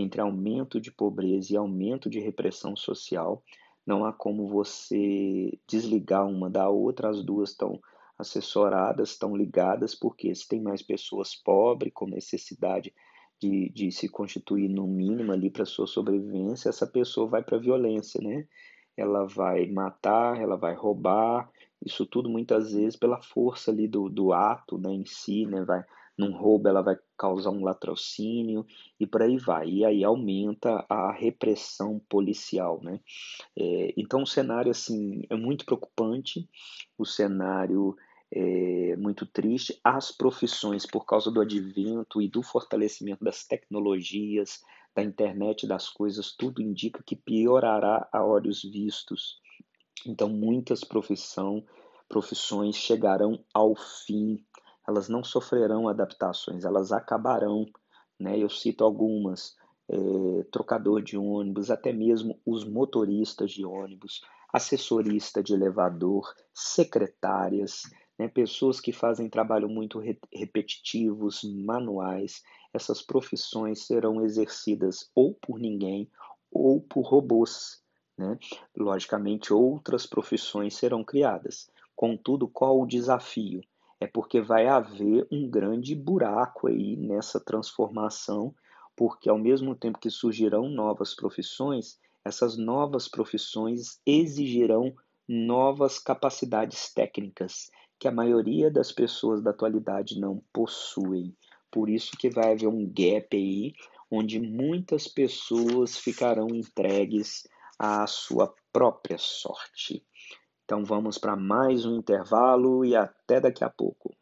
entre 0.00 0.20
aumento 0.20 0.80
de 0.80 0.92
pobreza 0.92 1.52
e 1.52 1.56
aumento 1.56 2.08
de 2.08 2.20
repressão 2.20 2.76
social. 2.76 3.42
Não 3.86 4.04
há 4.04 4.12
como 4.12 4.46
você 4.46 5.58
desligar 5.66 6.26
uma 6.26 6.48
da 6.48 6.68
outra, 6.68 7.08
as 7.10 7.22
duas 7.22 7.50
estão 7.50 7.80
assessoradas, 8.18 9.10
estão 9.10 9.36
ligadas, 9.36 9.94
porque 9.94 10.34
se 10.34 10.46
tem 10.46 10.60
mais 10.60 10.82
pessoas 10.82 11.34
pobres, 11.34 11.92
com 11.94 12.06
necessidade 12.06 12.92
de, 13.40 13.70
de 13.70 13.90
se 13.90 14.08
constituir 14.08 14.68
no 14.68 14.86
mínimo 14.86 15.32
ali 15.32 15.50
para 15.50 15.64
sua 15.64 15.86
sobrevivência, 15.86 16.68
essa 16.68 16.86
pessoa 16.86 17.28
vai 17.28 17.42
para 17.42 17.56
a 17.56 17.60
violência, 17.60 18.20
né? 18.20 18.46
Ela 18.96 19.24
vai 19.26 19.66
matar, 19.66 20.40
ela 20.40 20.56
vai 20.56 20.74
roubar, 20.74 21.48
isso 21.84 22.04
tudo 22.04 22.28
muitas 22.28 22.72
vezes 22.72 22.96
pela 22.96 23.22
força 23.22 23.70
ali 23.70 23.86
do, 23.86 24.08
do 24.08 24.32
ato 24.32 24.76
né, 24.76 24.92
em 24.92 25.04
si, 25.04 25.46
né, 25.46 25.62
vai, 25.64 25.84
num 26.18 26.36
roubo 26.36 26.68
ela 26.68 26.82
vai 26.82 26.96
causar 27.16 27.50
um 27.50 27.62
latrocínio 27.62 28.66
e 28.98 29.06
por 29.06 29.22
aí 29.22 29.38
vai. 29.38 29.68
E 29.68 29.84
aí 29.84 30.02
aumenta 30.02 30.84
a 30.88 31.12
repressão 31.12 32.00
policial, 32.08 32.80
né? 32.82 33.00
É, 33.56 33.94
então 33.96 34.22
o 34.22 34.26
cenário 34.26 34.70
assim 34.70 35.22
é 35.30 35.36
muito 35.36 35.64
preocupante, 35.64 36.48
o 36.98 37.06
cenário 37.06 37.96
é 38.30 38.96
muito 38.96 39.24
triste. 39.24 39.78
As 39.82 40.10
profissões, 40.10 40.84
por 40.84 41.06
causa 41.06 41.30
do 41.30 41.40
advento 41.40 42.20
e 42.20 42.28
do 42.28 42.42
fortalecimento 42.42 43.24
das 43.24 43.44
tecnologias, 43.44 44.60
da 44.94 45.02
internet 45.02 45.66
das 45.66 45.88
coisas, 45.88 46.34
tudo 46.36 46.60
indica 46.60 47.02
que 47.02 47.14
piorará 47.14 48.08
a 48.12 48.24
olhos 48.24 48.62
vistos. 48.62 49.40
Então, 50.06 50.28
muitas 50.28 50.82
profissão, 50.82 51.64
profissões 52.08 52.76
chegarão 52.76 53.44
ao 53.54 53.74
fim, 53.76 54.44
elas 54.88 55.06
não 55.06 55.22
sofrerão 55.22 55.86
adaptações, 55.86 56.64
elas 56.64 56.92
acabarão. 56.92 57.66
Né? 58.18 58.38
Eu 58.38 58.48
cito 58.48 58.82
algumas: 58.82 59.54
é, 59.86 60.44
trocador 60.50 61.02
de 61.02 61.18
ônibus, 61.18 61.70
até 61.70 61.92
mesmo 61.92 62.40
os 62.44 62.64
motoristas 62.64 63.50
de 63.50 63.66
ônibus, 63.66 64.22
assessorista 64.50 65.42
de 65.42 65.52
elevador, 65.52 66.34
secretárias, 66.54 67.82
né? 68.18 68.28
pessoas 68.28 68.80
que 68.80 68.90
fazem 68.90 69.28
trabalho 69.28 69.68
muito 69.68 69.98
re 69.98 70.18
repetitivos, 70.32 71.42
manuais. 71.44 72.42
Essas 72.72 73.02
profissões 73.02 73.86
serão 73.86 74.22
exercidas 74.22 75.10
ou 75.14 75.34
por 75.34 75.58
ninguém 75.58 76.10
ou 76.50 76.80
por 76.80 77.02
robôs. 77.02 77.82
Né? 78.16 78.38
Logicamente, 78.74 79.52
outras 79.52 80.06
profissões 80.06 80.74
serão 80.74 81.04
criadas. 81.04 81.70
Contudo, 81.94 82.48
qual 82.48 82.80
o 82.80 82.86
desafio? 82.86 83.60
É 84.00 84.06
porque 84.06 84.40
vai 84.40 84.66
haver 84.66 85.26
um 85.30 85.48
grande 85.48 85.94
buraco 85.94 86.68
aí 86.68 86.96
nessa 86.96 87.40
transformação, 87.40 88.54
porque 88.96 89.28
ao 89.28 89.38
mesmo 89.38 89.74
tempo 89.74 89.98
que 89.98 90.10
surgirão 90.10 90.68
novas 90.68 91.14
profissões, 91.14 91.98
essas 92.24 92.56
novas 92.56 93.08
profissões 93.08 94.00
exigirão 94.06 94.94
novas 95.28 95.98
capacidades 95.98 96.92
técnicas 96.92 97.70
que 97.98 98.06
a 98.06 98.12
maioria 98.12 98.70
das 98.70 98.92
pessoas 98.92 99.42
da 99.42 99.50
atualidade 99.50 100.18
não 100.18 100.42
possuem. 100.52 101.36
Por 101.70 101.90
isso 101.90 102.16
que 102.16 102.30
vai 102.30 102.52
haver 102.52 102.68
um 102.68 102.86
gap 102.86 103.36
aí, 103.36 103.74
onde 104.10 104.40
muitas 104.40 105.06
pessoas 105.08 105.98
ficarão 105.98 106.48
entregues 106.48 107.46
à 107.78 108.06
sua 108.06 108.54
própria 108.72 109.18
sorte. 109.18 110.04
Então 110.68 110.84
vamos 110.84 111.16
para 111.16 111.34
mais 111.34 111.86
um 111.86 111.96
intervalo 111.96 112.84
e 112.84 112.94
até 112.94 113.40
daqui 113.40 113.64
a 113.64 113.70
pouco. 113.70 114.14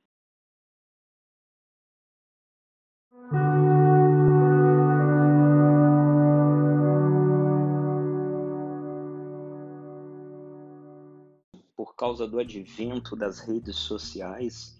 por 11.74 11.96
causa 11.96 12.28
do 12.28 12.38
advento 12.38 13.16
das 13.16 13.40
redes 13.40 13.74
sociais, 13.76 14.78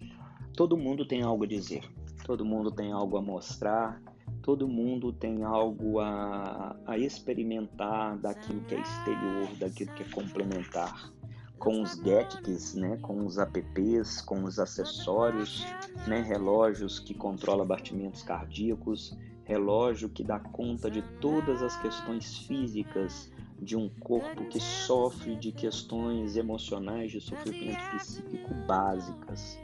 todo 0.55 0.77
mundo 0.77 1.05
tem 1.05 1.21
algo 1.21 1.43
a 1.43 1.47
dizer, 1.47 1.83
todo 2.25 2.45
mundo 2.45 2.71
tem 2.71 2.93
algo 2.93 3.17
a 3.17 3.21
mostrar, 3.21 4.01
todo 4.41 4.67
mundo 4.67 5.11
tem 5.11 5.43
algo 5.43 5.99
a, 5.99 6.77
a 6.85 6.97
experimentar 6.97 8.17
daquilo 8.19 8.61
que 8.61 8.75
é 8.75 8.79
exterior, 8.79 9.47
daquilo 9.59 9.93
que 9.93 10.03
é 10.03 10.09
complementar. 10.09 11.16
Com 11.59 11.81
os 11.81 11.95
gadgets, 11.95 12.75
né, 12.75 12.97
com 13.01 13.25
os 13.25 13.37
apps, 13.37 14.21
com 14.21 14.43
os 14.43 14.59
acessórios, 14.59 15.65
né, 16.07 16.21
relógios 16.21 16.99
que 16.99 17.13
controlam 17.13 17.65
batimentos 17.65 18.21
cardíacos, 18.21 19.17
relógio 19.43 20.09
que 20.09 20.23
dá 20.23 20.39
conta 20.39 20.91
de 20.91 21.01
todas 21.19 21.63
as 21.63 21.75
questões 21.81 22.37
físicas 22.39 23.31
de 23.59 23.75
um 23.75 23.89
corpo 23.89 24.45
que 24.45 24.59
sofre 24.59 25.35
de 25.35 25.51
questões 25.51 26.37
emocionais 26.37 27.11
de 27.11 27.21
sofrimento 27.21 27.79
psíquico 27.97 28.53
básicas. 28.67 29.57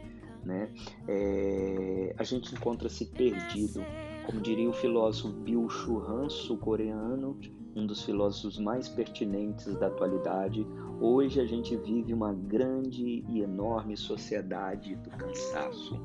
Né? 0.43 0.69
É, 1.07 2.15
a 2.17 2.23
gente 2.23 2.53
encontra-se 2.53 3.05
perdido. 3.05 3.81
Como 4.25 4.41
diria 4.41 4.69
o 4.69 4.73
filósofo 4.73 5.29
Bill 5.29 5.67
Han, 6.07 6.29
sul-coreano, 6.29 7.37
um 7.75 7.85
dos 7.85 8.03
filósofos 8.03 8.59
mais 8.59 8.87
pertinentes 8.87 9.75
da 9.75 9.87
atualidade, 9.87 10.65
hoje 10.99 11.39
a 11.39 11.45
gente 11.45 11.75
vive 11.77 12.13
uma 12.13 12.33
grande 12.33 13.23
e 13.27 13.41
enorme 13.41 13.97
sociedade 13.97 14.95
do 14.95 15.09
cansaço. 15.11 15.99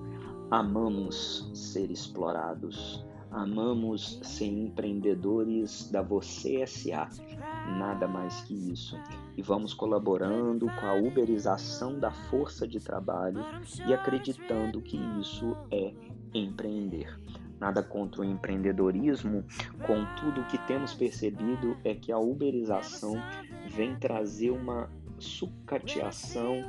Amamos 0.50 1.50
ser 1.52 1.90
explorados, 1.90 3.04
Amamos 3.30 4.18
ser 4.22 4.46
empreendedores 4.46 5.90
da 5.90 6.00
Você 6.00 6.66
SA, 6.66 7.10
nada 7.78 8.08
mais 8.08 8.40
que 8.42 8.54
isso. 8.54 8.98
E 9.36 9.42
vamos 9.42 9.74
colaborando 9.74 10.66
com 10.80 10.86
a 10.86 10.94
uberização 10.94 11.98
da 11.98 12.10
força 12.10 12.66
de 12.66 12.80
trabalho 12.80 13.44
e 13.86 13.92
acreditando 13.92 14.80
que 14.80 14.96
isso 15.20 15.54
é 15.70 15.92
empreender. 16.32 17.18
Nada 17.60 17.82
contra 17.82 18.20
o 18.20 18.24
empreendedorismo, 18.24 19.44
contudo, 19.84 20.40
o 20.40 20.46
que 20.46 20.58
temos 20.58 20.94
percebido 20.94 21.76
é 21.84 21.94
que 21.94 22.12
a 22.12 22.18
uberização 22.18 23.16
vem 23.68 23.96
trazer 23.96 24.50
uma 24.50 24.88
sucateação 25.18 26.62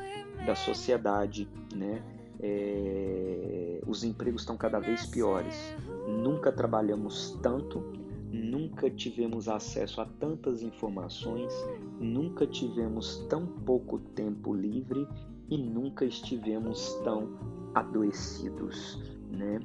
da 0.46 0.55
sociedade, 0.55 1.48
né? 1.75 2.01
É, 2.41 3.81
os 3.86 4.03
empregos 4.03 4.41
estão 4.41 4.58
cada 4.58 4.79
vez 4.79 5.05
piores. 5.05 5.75
Nunca 6.08 6.51
trabalhamos 6.51 7.38
tanto, 7.43 7.84
nunca 8.31 8.89
tivemos 8.89 9.48
acesso 9.48 10.01
a 10.01 10.05
tantas 10.05 10.61
informações, 10.61 11.53
nunca 12.00 12.48
tivemos 12.48 13.18
tão 13.29 13.46
pouco 13.46 14.00
tempo 14.00 14.53
livre 14.53 15.07
e 15.50 15.57
nunca 15.57 16.05
estivemos 16.05 16.94
tão 17.03 17.37
adoecidos. 17.75 19.19
Né? 19.29 19.59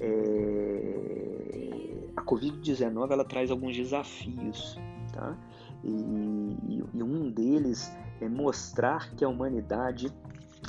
É... 0.00 1.10
A 2.16 2.22
Covid-19 2.22 3.10
ela 3.10 3.24
traz 3.24 3.50
alguns 3.50 3.76
desafios, 3.76 4.78
tá? 5.12 5.36
E, 5.84 6.78
e 6.94 7.02
um 7.02 7.30
deles 7.30 7.90
é 8.20 8.28
mostrar 8.28 9.14
que 9.14 9.24
a 9.24 9.28
humanidade 9.28 10.12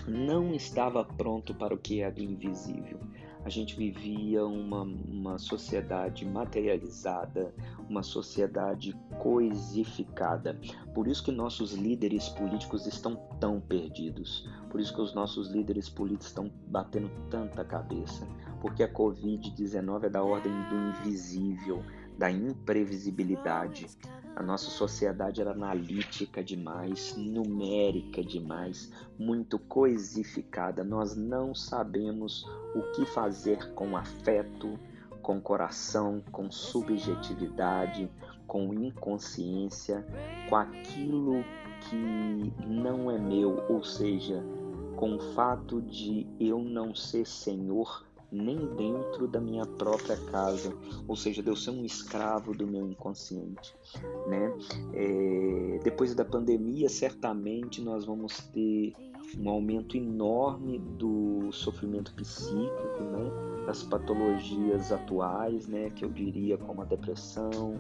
não 0.07 0.53
estava 0.53 1.03
pronto 1.03 1.53
para 1.53 1.73
o 1.73 1.77
que 1.77 2.01
era 2.01 2.21
invisível. 2.21 2.99
A 3.43 3.49
gente 3.49 3.75
vivia 3.75 4.45
uma, 4.45 4.83
uma 4.83 5.39
sociedade 5.39 6.25
materializada, 6.25 7.53
uma 7.89 8.03
sociedade 8.03 8.95
coisificada. 9.19 10.59
Por 10.93 11.07
isso 11.07 11.23
que 11.23 11.31
nossos 11.31 11.73
líderes 11.73 12.29
políticos 12.29 12.85
estão 12.85 13.15
tão 13.39 13.59
perdidos. 13.59 14.47
Por 14.71 14.79
isso 14.79 14.95
que 14.95 15.01
os 15.01 15.13
nossos 15.13 15.49
líderes 15.49 15.89
políticos 15.89 16.27
estão 16.27 16.49
batendo 16.67 17.11
tanta 17.29 17.63
cabeça. 17.65 18.25
Porque 18.61 18.81
a 18.81 18.91
Covid-19 18.91 20.05
é 20.05 20.09
da 20.09 20.23
ordem 20.23 20.53
do 20.69 20.75
invisível, 20.75 21.83
da 22.17 22.31
imprevisibilidade. 22.31 23.87
A 24.33 24.41
nossa 24.41 24.69
sociedade 24.69 25.41
era 25.41 25.51
analítica 25.51 26.41
demais, 26.41 27.17
numérica 27.17 28.23
demais, 28.23 28.89
muito 29.19 29.59
coisificada. 29.59 30.85
Nós 30.85 31.17
não 31.17 31.53
sabemos 31.53 32.45
o 32.73 32.81
que 32.93 33.05
fazer 33.05 33.73
com 33.73 33.97
afeto, 33.97 34.79
com 35.21 35.41
coração, 35.41 36.23
com 36.31 36.49
subjetividade, 36.49 38.09
com 38.47 38.73
inconsciência, 38.73 40.05
com 40.47 40.55
aquilo 40.55 41.43
que 41.81 42.63
não 42.67 43.11
é 43.11 43.17
meu, 43.17 43.63
ou 43.69 43.83
seja, 43.83 44.43
com 45.01 45.15
o 45.15 45.19
fato 45.33 45.81
de 45.81 46.27
eu 46.39 46.59
não 46.59 46.93
ser 46.93 47.25
senhor 47.25 48.05
nem 48.31 48.55
dentro 48.75 49.27
da 49.27 49.41
minha 49.41 49.65
própria 49.65 50.15
casa, 50.27 50.71
ou 51.07 51.15
seja, 51.15 51.41
de 51.41 51.49
eu 51.49 51.55
ser 51.55 51.71
um 51.71 51.83
escravo 51.83 52.53
do 52.53 52.67
meu 52.67 52.87
inconsciente. 52.87 53.75
Né? 54.27 54.53
É, 54.93 55.79
depois 55.83 56.13
da 56.13 56.23
pandemia, 56.23 56.87
certamente 56.87 57.81
nós 57.81 58.05
vamos 58.05 58.37
ter 58.53 58.93
um 59.39 59.49
aumento 59.49 59.97
enorme 59.97 60.77
do 60.77 61.51
sofrimento 61.51 62.13
psíquico, 62.13 63.03
né? 63.03 63.65
das 63.65 63.81
patologias 63.81 64.91
atuais, 64.91 65.67
né? 65.67 65.89
que 65.89 66.05
eu 66.05 66.09
diria 66.09 66.59
como 66.59 66.83
a 66.83 66.85
depressão, 66.85 67.73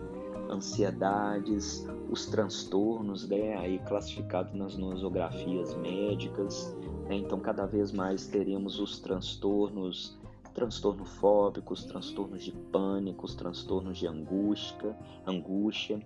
ansiedades, 0.51 1.87
os 2.09 2.25
transtornos, 2.25 3.27
né? 3.27 3.57
aí 3.57 3.79
classificados 3.79 4.53
nas 4.53 4.77
nosografias 4.77 5.75
médicas. 5.75 6.75
Né? 7.07 7.15
Então, 7.15 7.39
cada 7.39 7.65
vez 7.65 7.91
mais 7.91 8.27
teremos 8.27 8.79
os 8.79 8.99
transtornos 8.99 10.19
transtorno 10.53 11.05
fóbico, 11.05 11.73
os 11.73 11.85
transtornos 11.85 12.43
de 12.43 12.51
pânico, 12.51 13.25
os 13.25 13.33
transtornos 13.33 13.97
de 13.97 14.05
angústia, 14.05 14.93
angústia 15.25 15.97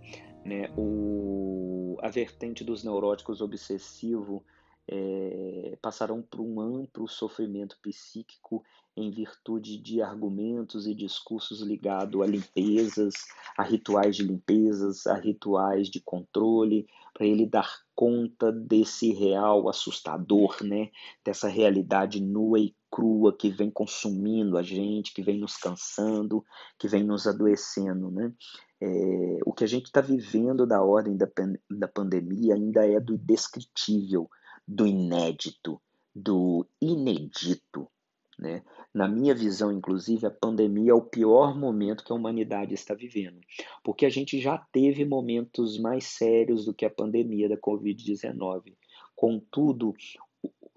né? 0.45 0.69
o, 0.77 1.97
a 2.01 2.09
vertente 2.09 2.63
dos 2.63 2.83
neuróticos 2.83 3.41
obsessivo 3.41 4.43
é, 4.87 5.77
passarão 5.81 6.21
por 6.21 6.41
um 6.41 6.59
amplo 6.59 7.07
sofrimento 7.07 7.77
psíquico 7.81 8.63
em 8.97 9.11
virtude 9.11 9.77
de 9.77 10.01
argumentos 10.01 10.87
e 10.87 10.95
discursos 10.95 11.61
ligados 11.61 12.21
a 12.21 12.25
limpezas, 12.25 13.13
a 13.57 13.63
rituais 13.63 14.15
de 14.15 14.23
limpezas, 14.23 15.05
a 15.05 15.15
rituais 15.15 15.89
de 15.89 15.99
controle, 15.99 16.87
para 17.13 17.25
ele 17.25 17.45
dar 17.45 17.69
conta 17.93 18.51
desse 18.51 19.11
real 19.11 19.67
assustador, 19.69 20.63
né? 20.63 20.89
dessa 21.23 21.47
realidade 21.47 22.21
nua 22.21 22.59
e 22.59 22.75
crua 22.91 23.35
que 23.35 23.49
vem 23.49 23.69
consumindo 23.69 24.57
a 24.57 24.63
gente, 24.63 25.13
que 25.13 25.21
vem 25.21 25.39
nos 25.39 25.57
cansando, 25.57 26.45
que 26.77 26.87
vem 26.87 27.03
nos 27.03 27.27
adoecendo. 27.27 28.11
Né? 28.11 28.33
É, 28.81 29.39
o 29.45 29.53
que 29.53 29.63
a 29.63 29.67
gente 29.67 29.85
está 29.85 29.99
vivendo 29.99 30.65
da 30.65 30.81
ordem 30.81 31.17
da, 31.17 31.27
da 31.69 31.87
pandemia 31.87 32.55
ainda 32.55 32.85
é 32.85 32.99
do 32.99 33.13
indescritível, 33.13 34.29
do 34.67 34.85
inédito, 34.85 35.81
do 36.13 36.65
inedito. 36.81 37.89
Né? 38.37 38.63
Na 38.93 39.07
minha 39.07 39.33
visão, 39.33 39.71
inclusive, 39.71 40.25
a 40.25 40.31
pandemia 40.31 40.91
é 40.91 40.95
o 40.95 41.01
pior 41.01 41.57
momento 41.57 42.03
que 42.03 42.11
a 42.11 42.15
humanidade 42.15 42.73
está 42.73 42.93
vivendo, 42.93 43.39
porque 43.83 44.05
a 44.05 44.09
gente 44.09 44.39
já 44.39 44.57
teve 44.57 45.05
momentos 45.05 45.79
mais 45.79 46.05
sérios 46.05 46.65
do 46.65 46.73
que 46.73 46.85
a 46.85 46.89
pandemia 46.89 47.47
da 47.47 47.57
Covid-19. 47.57 48.73
Contudo, 49.15 49.93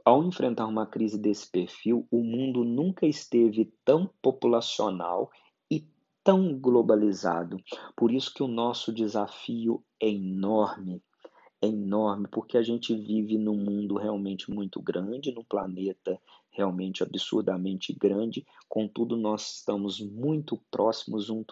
ao 0.04 0.24
enfrentar 0.24 0.66
uma 0.66 0.86
crise 0.86 1.18
desse 1.18 1.50
perfil, 1.50 2.06
o 2.10 2.22
mundo 2.22 2.64
nunca 2.64 3.06
esteve 3.06 3.72
tão 3.84 4.08
populacional 4.22 5.30
e 5.70 5.86
tão 6.24 6.58
globalizado. 6.58 7.58
Por 7.96 8.12
isso 8.12 8.32
que 8.32 8.42
o 8.42 8.48
nosso 8.48 8.92
desafio 8.92 9.84
é 10.00 10.08
enorme. 10.08 11.02
É 11.60 11.66
enorme, 11.66 12.28
porque 12.28 12.56
a 12.56 12.62
gente 12.62 12.94
vive 12.94 13.36
num 13.36 13.56
mundo 13.56 13.96
realmente 13.96 14.50
muito 14.50 14.80
grande, 14.80 15.32
num 15.32 15.44
planeta 15.44 16.20
realmente 16.50 17.02
absurdamente 17.02 17.92
grande, 17.92 18.44
contudo, 18.68 19.16
nós 19.16 19.58
estamos 19.58 20.00
muito 20.00 20.56
próximos 20.70 21.30
um 21.30 21.44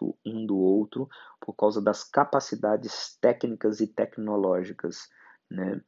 do, 0.47 0.57
outro 0.57 1.09
por 1.41 1.55
causa 1.55 1.81
das 1.81 2.03
capacidades 2.03 3.17
técnicas 3.21 3.81
e 3.81 3.87
tecnológicas. 3.87 5.09
Né? 5.49 5.81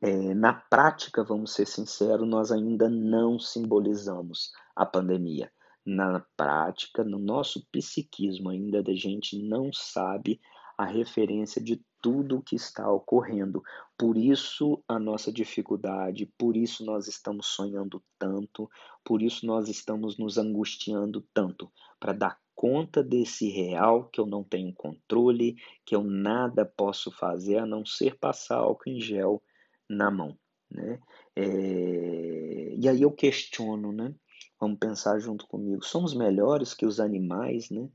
É, 0.00 0.34
na 0.34 0.52
prática, 0.52 1.22
vamos 1.22 1.52
ser 1.52 1.66
sinceros, 1.66 2.28
nós 2.28 2.50
ainda 2.50 2.88
não 2.88 3.38
simbolizamos 3.38 4.50
a 4.74 4.84
pandemia. 4.84 5.50
Na 5.86 6.20
prática, 6.36 7.04
no 7.04 7.18
nosso 7.18 7.64
psiquismo, 7.70 8.50
ainda 8.50 8.80
a 8.80 8.94
gente 8.94 9.38
não 9.40 9.72
sabe 9.72 10.40
a 10.78 10.84
referência 10.84 11.60
de 11.60 11.82
tudo 12.00 12.36
o 12.36 12.42
que 12.42 12.54
está 12.54 12.88
ocorrendo. 12.88 13.60
Por 13.98 14.16
isso 14.16 14.80
a 14.86 14.96
nossa 14.96 15.32
dificuldade, 15.32 16.32
por 16.38 16.56
isso 16.56 16.84
nós 16.84 17.08
estamos 17.08 17.48
sonhando 17.48 18.00
tanto, 18.16 18.70
por 19.04 19.20
isso 19.20 19.44
nós 19.44 19.68
estamos 19.68 20.16
nos 20.16 20.38
angustiando 20.38 21.26
tanto, 21.34 21.68
para 21.98 22.12
dar 22.12 22.38
conta 22.54 23.02
desse 23.02 23.48
real 23.48 24.08
que 24.08 24.20
eu 24.20 24.26
não 24.26 24.44
tenho 24.44 24.72
controle, 24.72 25.56
que 25.84 25.96
eu 25.96 26.04
nada 26.04 26.64
posso 26.64 27.10
fazer 27.10 27.58
a 27.58 27.66
não 27.66 27.84
ser 27.84 28.16
passar 28.16 28.58
álcool 28.58 28.90
em 28.90 29.00
gel 29.00 29.42
na 29.90 30.12
mão. 30.12 30.38
Né? 30.70 31.00
É... 31.34 32.74
E 32.76 32.88
aí 32.88 33.02
eu 33.02 33.10
questiono, 33.10 33.90
né? 33.92 34.14
Vamos 34.60 34.78
pensar 34.78 35.18
junto 35.18 35.46
comigo. 35.46 35.84
Somos 35.84 36.14
melhores 36.14 36.74
que 36.74 36.86
os 36.86 37.00
animais, 37.00 37.70
né? 37.70 37.88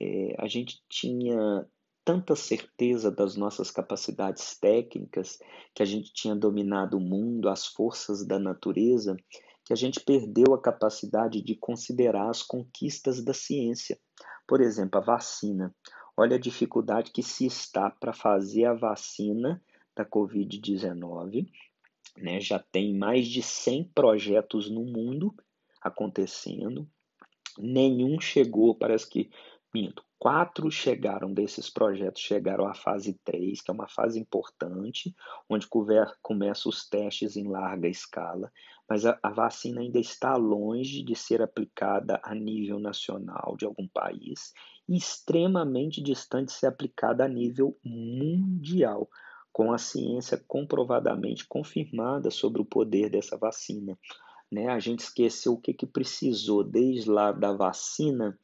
É, 0.00 0.34
a 0.38 0.48
gente 0.48 0.82
tinha 0.88 1.64
tanta 2.04 2.34
certeza 2.34 3.10
das 3.10 3.36
nossas 3.36 3.70
capacidades 3.70 4.58
técnicas, 4.58 5.38
que 5.74 5.82
a 5.82 5.86
gente 5.86 6.12
tinha 6.12 6.34
dominado 6.34 6.96
o 6.96 7.00
mundo, 7.00 7.48
as 7.48 7.66
forças 7.66 8.26
da 8.26 8.38
natureza, 8.38 9.16
que 9.64 9.72
a 9.72 9.76
gente 9.76 10.00
perdeu 10.00 10.54
a 10.54 10.60
capacidade 10.60 11.40
de 11.40 11.54
considerar 11.54 12.28
as 12.28 12.42
conquistas 12.42 13.22
da 13.22 13.32
ciência. 13.32 13.98
Por 14.46 14.60
exemplo, 14.60 15.00
a 15.00 15.04
vacina. 15.04 15.74
Olha 16.16 16.36
a 16.36 16.40
dificuldade 16.40 17.10
que 17.10 17.22
se 17.22 17.46
está 17.46 17.88
para 17.88 18.12
fazer 18.12 18.64
a 18.64 18.74
vacina 18.74 19.62
da 19.94 20.04
Covid-19. 20.04 21.48
Né? 22.16 22.40
Já 22.40 22.58
tem 22.58 22.94
mais 22.94 23.26
de 23.28 23.42
100 23.42 23.84
projetos 23.94 24.68
no 24.68 24.84
mundo 24.84 25.34
acontecendo. 25.80 26.88
Nenhum 27.58 28.20
chegou, 28.20 28.74
parece 28.74 29.08
que, 29.08 29.30
minto, 29.72 30.04
Quatro 30.22 30.70
chegaram 30.70 31.34
desses 31.34 31.68
projetos, 31.68 32.22
chegaram 32.22 32.68
à 32.68 32.74
fase 32.74 33.18
3, 33.24 33.60
que 33.60 33.72
é 33.72 33.74
uma 33.74 33.88
fase 33.88 34.20
importante, 34.20 35.12
onde 35.50 35.66
começam 36.22 36.70
os 36.70 36.88
testes 36.88 37.36
em 37.36 37.48
larga 37.48 37.88
escala, 37.88 38.52
mas 38.88 39.04
a, 39.04 39.18
a, 39.20 39.30
vacina 39.30 39.80
ainda 39.80 39.98
está 39.98 40.36
longe 40.36 41.02
de 41.02 41.16
ser 41.16 41.42
aplicada 41.42 42.20
a 42.22 42.36
nível 42.36 42.78
nacional 42.78 43.56
de 43.58 43.64
algum 43.64 43.88
país 43.88 44.52
e 44.88 44.96
extremamente 44.96 46.00
distante 46.00 46.50
de 46.50 46.52
ser 46.52 46.66
aplicada 46.68 47.24
a 47.24 47.28
nível 47.28 47.76
mundial, 47.84 49.10
com 49.52 49.72
a 49.72 49.78
ciência 49.78 50.40
comprovadamente 50.46 51.44
confirmada 51.48 52.30
sobre 52.30 52.62
o 52.62 52.64
poder 52.64 53.10
dessa 53.10 53.36
vacina. 53.36 53.98
Né? 54.52 54.68
A 54.68 54.78
gente 54.78 55.00
esqueceu 55.00 55.54
o 55.54 55.60
que, 55.60 55.74
que 55.74 55.84
precisou 55.84 56.62
desde 56.62 57.10
lá 57.10 57.32
da 57.32 57.52
vacina 57.52 58.38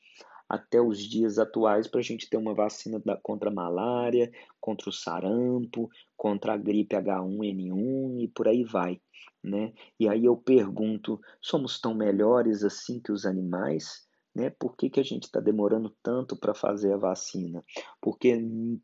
até 0.49 0.81
os 0.81 0.99
dias 0.99 1.39
atuais 1.39 1.87
para 1.87 2.01
a 2.01 2.03
gente 2.03 2.29
ter 2.29 2.37
uma 2.37 2.55
vacina 2.55 2.99
da, 3.05 3.17
contra 3.17 3.51
a 3.51 3.53
malária, 3.53 4.33
contra 4.61 4.89
o 4.89 4.93
sarampo, 4.93 5.91
contra 6.17 6.55
a 6.55 6.57
gripe 6.57 6.97
H1N1 6.97 8.23
e 8.23 8.29
por 8.29 8.49
aí 8.49 8.65
vai. 8.65 9.01
Né? 9.43 9.73
E 10.01 10.09
aí 10.09 10.25
eu 10.25 10.37
pergunto, 10.37 11.21
somos 11.41 11.81
tão 11.81 11.95
melhores 11.95 12.65
assim 12.65 12.99
que 12.99 13.13
os 13.13 13.27
animais? 13.27 14.07
Né? 14.35 14.51
Por 14.51 14.77
que, 14.77 14.89
que 14.89 15.01
a 15.01 15.05
gente 15.05 15.25
está 15.25 15.41
demorando 15.41 15.95
tanto 16.03 16.37
para 16.37 16.55
fazer 16.55 16.93
a 16.93 16.97
vacina? 16.97 17.65
Porque 18.01 18.37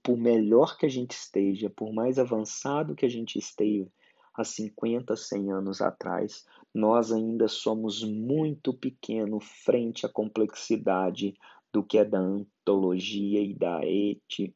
por 0.03 0.16
melhor 0.16 0.77
que 0.77 0.87
a 0.87 0.88
gente 0.88 1.12
esteja, 1.12 1.70
por 1.70 1.92
mais 1.92 2.18
avançado 2.18 2.94
que 2.94 3.07
a 3.07 3.11
gente 3.11 3.38
esteja, 3.38 3.88
há 4.35 4.42
50, 4.44 5.16
100 5.16 5.53
anos 5.53 5.81
atrás, 5.81 6.44
nós 6.74 7.12
ainda 7.12 7.46
somos 7.46 8.03
muito 8.03 8.74
pequeno 8.74 9.38
frente 9.38 10.05
à 10.05 10.09
complexidade 10.09 11.35
do 11.74 11.82
que 11.82 11.98
é 11.98 12.04
da 12.04 12.20
antologia 12.20 13.42
e 13.42 13.52
da 13.52 13.80
eti, 13.84 14.54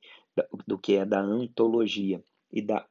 do 0.65 0.79
que 0.79 0.95
é 0.95 1.05
da 1.05 1.21
antologia 1.21 2.23
e 2.53 2.63
da 2.63 2.87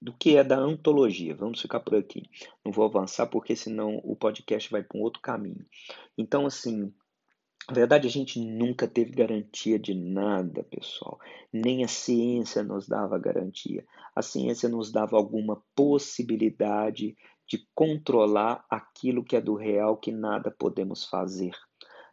do 0.00 0.12
que 0.12 0.36
é 0.36 0.44
da 0.44 0.56
antologia. 0.56 1.34
Vamos 1.34 1.60
ficar 1.60 1.80
por 1.80 1.96
aqui. 1.96 2.22
Não 2.64 2.72
vou 2.72 2.84
avançar 2.84 3.26
porque 3.26 3.56
senão 3.56 4.00
o 4.04 4.14
podcast 4.14 4.70
vai 4.70 4.82
para 4.82 4.98
um 4.98 5.02
outro 5.02 5.20
caminho. 5.20 5.64
Então, 6.16 6.46
assim, 6.46 6.92
na 7.68 7.74
verdade, 7.74 8.06
a 8.06 8.10
gente 8.10 8.40
nunca 8.40 8.86
teve 8.86 9.10
garantia 9.10 9.76
de 9.76 9.94
nada, 9.94 10.62
pessoal. 10.62 11.18
Nem 11.52 11.82
a 11.84 11.88
ciência 11.88 12.62
nos 12.62 12.86
dava 12.86 13.18
garantia. 13.18 13.84
A 14.14 14.22
ciência 14.22 14.68
nos 14.68 14.92
dava 14.92 15.16
alguma 15.16 15.62
possibilidade 15.74 17.16
de 17.48 17.66
controlar 17.74 18.64
aquilo 18.70 19.24
que 19.24 19.34
é 19.34 19.40
do 19.40 19.54
real 19.54 19.96
que 19.96 20.12
nada 20.12 20.48
podemos 20.56 21.04
fazer 21.04 21.52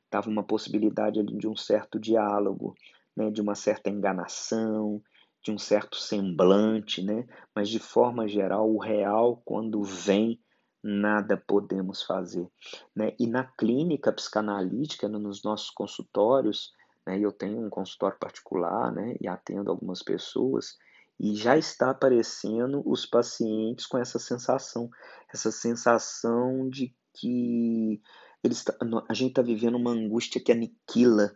estava 0.06 0.30
uma 0.30 0.44
possibilidade 0.44 1.20
ali 1.20 1.38
de 1.38 1.48
um 1.48 1.56
certo 1.56 2.00
diálogo, 2.00 2.76
né, 3.15 3.30
de 3.30 3.41
uma 3.41 3.56
certa 3.56 3.89
enganação, 3.89 5.02
de 5.44 5.52
um 5.52 5.58
certo 5.58 5.98
semblante, 5.98 7.04
né? 7.04 7.28
Mas 7.54 7.70
de 7.70 7.78
forma 7.80 8.28
geral, 8.28 8.68
o 8.68 8.80
real 8.80 9.41
quando 9.46 9.84
vem 9.84 10.39
nada 10.84 11.38
podemos 11.38 12.04
fazer, 12.04 12.48
né? 12.96 13.13
E 13.20 13.28
na 13.28 13.44
clínica 13.44 14.12
psicanalítica, 14.12 15.08
nos 15.08 15.44
nossos 15.44 15.70
consultórios, 15.70 16.74
né, 17.06 17.20
eu 17.20 17.32
tenho 17.32 17.63
um 17.63 17.70
consultório 17.70 18.18
particular, 18.18 18.91
né, 18.91 19.15
e 19.22 19.28
atendo 19.28 19.70
algumas 19.70 20.02
pessoas, 20.02 20.78
e 21.20 21.36
já 21.36 21.58
está 21.58 21.91
aparecendo 21.91 22.82
os 22.86 23.06
pacientes 23.06 23.86
com 23.86 23.98
essa 23.98 24.20
sensação, 24.20 24.89
essa 25.34 25.52
sensação 25.52 26.70
de 26.70 26.94
que 27.13 28.02
eles, 28.47 28.63
a 29.10 29.13
gente 29.13 29.29
está 29.29 29.41
vivendo 29.41 29.75
uma 29.75 29.91
angústia 29.91 30.41
que 30.41 30.51
aniquila, 30.51 31.36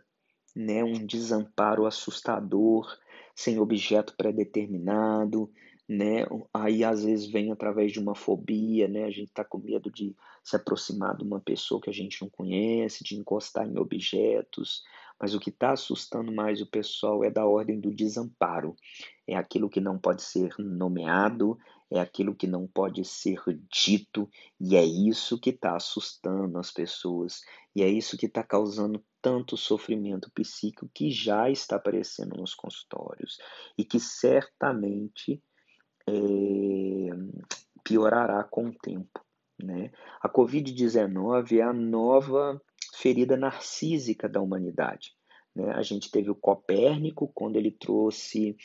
né? 0.54 0.82
um 0.82 1.04
desamparo 1.04 1.86
assustador, 1.86 2.86
sem 3.34 3.58
objeto 3.58 4.14
pré-determinado, 4.16 5.50
né? 5.88 6.24
Aí 6.54 6.84
às 6.84 7.04
vezes 7.04 7.26
vem 7.26 7.50
através 7.50 7.90
de 7.90 7.98
uma 7.98 8.14
fobia, 8.14 8.86
né? 8.86 9.04
A 9.04 9.10
gente 9.10 9.28
está 9.28 9.42
com 9.42 9.58
medo 9.58 9.90
de 9.90 10.14
se 10.44 10.54
aproximar 10.54 11.16
de 11.16 11.24
uma 11.24 11.40
pessoa 11.40 11.80
que 11.80 11.90
a 11.90 11.92
gente 11.92 12.22
não 12.22 12.30
conhece, 12.30 13.02
de 13.02 13.16
encostar 13.16 13.66
em 13.66 13.76
objetos, 13.76 14.84
mas 15.20 15.34
o 15.34 15.40
que 15.40 15.50
está 15.50 15.72
assustando 15.72 16.30
mais 16.30 16.60
o 16.60 16.66
pessoal 16.66 17.24
é 17.24 17.30
da 17.30 17.44
ordem 17.44 17.80
do 17.80 17.92
desamparo. 17.92 18.76
É 19.26 19.36
aquilo 19.36 19.68
que 19.68 19.80
não 19.80 19.98
pode 19.98 20.22
ser 20.22 20.54
nomeado, 20.58 21.58
é 21.90 21.98
aquilo 21.98 22.34
que 22.34 22.46
não 22.46 22.66
pode 22.66 23.04
ser 23.04 23.42
dito, 23.70 24.28
e 24.60 24.76
é 24.76 24.84
isso 24.84 25.38
que 25.38 25.50
está 25.50 25.74
assustando 25.74 26.58
as 26.58 26.70
pessoas, 26.70 27.40
e 27.74 27.82
é 27.82 27.88
isso 27.88 28.16
que 28.16 28.26
está 28.26 28.42
causando 28.42 29.04
tanto 29.20 29.56
sofrimento 29.56 30.30
psíquico 30.30 30.88
que 30.94 31.10
já 31.10 31.50
está 31.50 31.76
aparecendo 31.76 32.36
nos 32.36 32.54
consultórios 32.54 33.38
e 33.76 33.84
que 33.84 34.00
certamente 34.00 35.42
é, 36.08 36.12
piorará 37.84 38.42
com 38.44 38.68
o 38.68 38.74
tempo. 38.74 39.20
Né? 39.62 39.90
A 40.22 40.28
Covid-19 40.28 41.58
é 41.58 41.62
a 41.62 41.72
nova 41.72 42.60
ferida 42.94 43.36
narcísica 43.36 44.28
da 44.28 44.40
humanidade. 44.40 45.12
Né? 45.54 45.70
A 45.72 45.82
gente 45.82 46.10
teve 46.10 46.30
o 46.30 46.34
Copérnico, 46.34 47.30
quando 47.34 47.56
ele 47.56 47.70
trouxe 47.70 48.56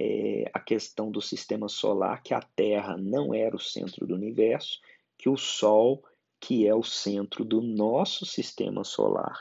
é, 0.00 0.50
a 0.54 0.58
questão 0.58 1.10
do 1.10 1.20
sistema 1.20 1.68
solar, 1.68 2.22
que 2.22 2.32
a 2.32 2.40
Terra 2.40 2.96
não 2.96 3.34
era 3.34 3.54
o 3.54 3.60
centro 3.60 4.06
do 4.06 4.14
universo, 4.14 4.80
que 5.18 5.28
o 5.28 5.36
Sol, 5.36 6.02
que 6.40 6.66
é 6.66 6.74
o 6.74 6.82
centro 6.82 7.44
do 7.44 7.60
nosso 7.60 8.24
sistema 8.24 8.82
solar. 8.82 9.38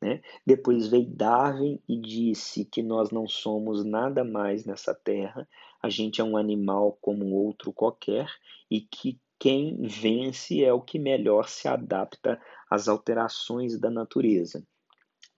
Né? 0.00 0.20
Depois 0.44 0.88
veio 0.88 1.06
Darwin 1.06 1.80
e 1.88 1.96
disse 2.00 2.64
que 2.64 2.82
nós 2.82 3.12
não 3.12 3.28
somos 3.28 3.84
nada 3.84 4.24
mais 4.24 4.64
nessa 4.64 4.92
Terra, 4.92 5.48
a 5.80 5.88
gente 5.88 6.20
é 6.20 6.24
um 6.24 6.36
animal 6.36 6.98
como 7.00 7.32
outro 7.36 7.72
qualquer 7.72 8.28
e 8.68 8.80
que 8.80 9.20
quem 9.38 9.76
vence 9.82 10.64
é 10.64 10.72
o 10.72 10.80
que 10.80 10.98
melhor 10.98 11.48
se 11.48 11.68
adapta 11.68 12.40
às 12.68 12.88
alterações 12.88 13.78
da 13.78 13.90
natureza. 13.90 14.66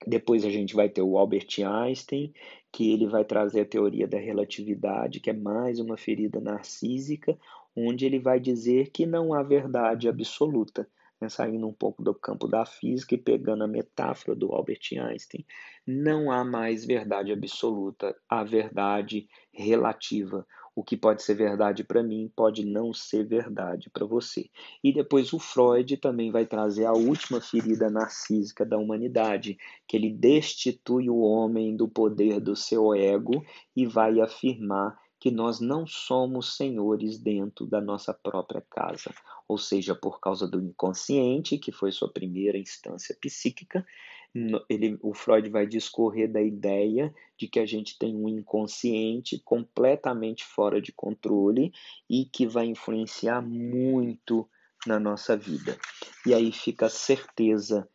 Depois 0.06 0.44
a 0.44 0.50
gente 0.50 0.74
vai 0.74 0.88
ter 0.88 1.02
o 1.02 1.16
Albert 1.16 1.48
Einstein, 1.64 2.32
que 2.72 2.92
ele 2.92 3.06
vai 3.06 3.24
trazer 3.24 3.60
a 3.60 3.66
teoria 3.66 4.06
da 4.06 4.18
relatividade, 4.18 5.20
que 5.20 5.30
é 5.30 5.32
mais 5.32 5.78
uma 5.78 5.96
ferida 5.96 6.40
narcísica, 6.40 7.38
onde 7.76 8.04
ele 8.04 8.18
vai 8.18 8.38
dizer 8.38 8.90
que 8.90 9.06
não 9.06 9.32
há 9.32 9.42
verdade 9.42 10.08
absoluta. 10.08 10.88
Né? 11.20 11.28
Saindo 11.28 11.66
um 11.66 11.72
pouco 11.72 12.02
do 12.02 12.14
campo 12.14 12.46
da 12.46 12.66
física 12.66 13.14
e 13.14 13.18
pegando 13.18 13.64
a 13.64 13.68
metáfora 13.68 14.36
do 14.36 14.52
Albert 14.52 14.80
Einstein, 14.92 15.44
não 15.86 16.30
há 16.30 16.44
mais 16.44 16.84
verdade 16.84 17.32
absoluta, 17.32 18.14
há 18.28 18.44
verdade 18.44 19.28
relativa. 19.52 20.46
O 20.76 20.82
que 20.82 20.96
pode 20.96 21.22
ser 21.22 21.34
verdade 21.34 21.84
para 21.84 22.02
mim 22.02 22.30
pode 22.34 22.64
não 22.64 22.92
ser 22.92 23.24
verdade 23.24 23.88
para 23.90 24.04
você. 24.04 24.50
E 24.82 24.92
depois 24.92 25.32
o 25.32 25.38
Freud 25.38 25.96
também 25.98 26.32
vai 26.32 26.44
trazer 26.44 26.84
a 26.84 26.92
última 26.92 27.40
ferida 27.40 27.88
narcísica 27.88 28.66
da 28.66 28.76
humanidade, 28.76 29.56
que 29.86 29.96
ele 29.96 30.10
destitui 30.10 31.08
o 31.08 31.20
homem 31.20 31.76
do 31.76 31.88
poder 31.88 32.40
do 32.40 32.56
seu 32.56 32.92
ego 32.92 33.44
e 33.76 33.86
vai 33.86 34.20
afirmar 34.20 34.98
que 35.24 35.30
nós 35.30 35.58
não 35.58 35.86
somos 35.86 36.54
senhores 36.54 37.18
dentro 37.18 37.66
da 37.66 37.80
nossa 37.80 38.12
própria 38.12 38.60
casa, 38.68 39.10
ou 39.48 39.56
seja, 39.56 39.94
por 39.94 40.20
causa 40.20 40.46
do 40.46 40.60
inconsciente, 40.60 41.56
que 41.56 41.72
foi 41.72 41.90
sua 41.92 42.12
primeira 42.12 42.58
instância 42.58 43.16
psíquica, 43.18 43.86
ele, 44.68 44.98
o 45.00 45.14
Freud 45.14 45.48
vai 45.48 45.66
discorrer 45.66 46.30
da 46.30 46.42
ideia 46.42 47.14
de 47.38 47.46
que 47.46 47.60
a 47.60 47.66
gente 47.66 47.96
tem 47.96 48.16
um 48.16 48.28
inconsciente 48.28 49.40
completamente 49.44 50.44
fora 50.44 50.80
de 50.80 50.92
controle 50.92 51.72
e 52.10 52.24
que 52.24 52.46
vai 52.46 52.66
influenciar 52.66 53.40
muito 53.40 54.48
na 54.86 54.98
nossa 54.98 55.36
vida. 55.36 55.78
E 56.26 56.34
aí 56.34 56.50
fica 56.50 56.86
a 56.86 56.90
certeza, 56.90 57.88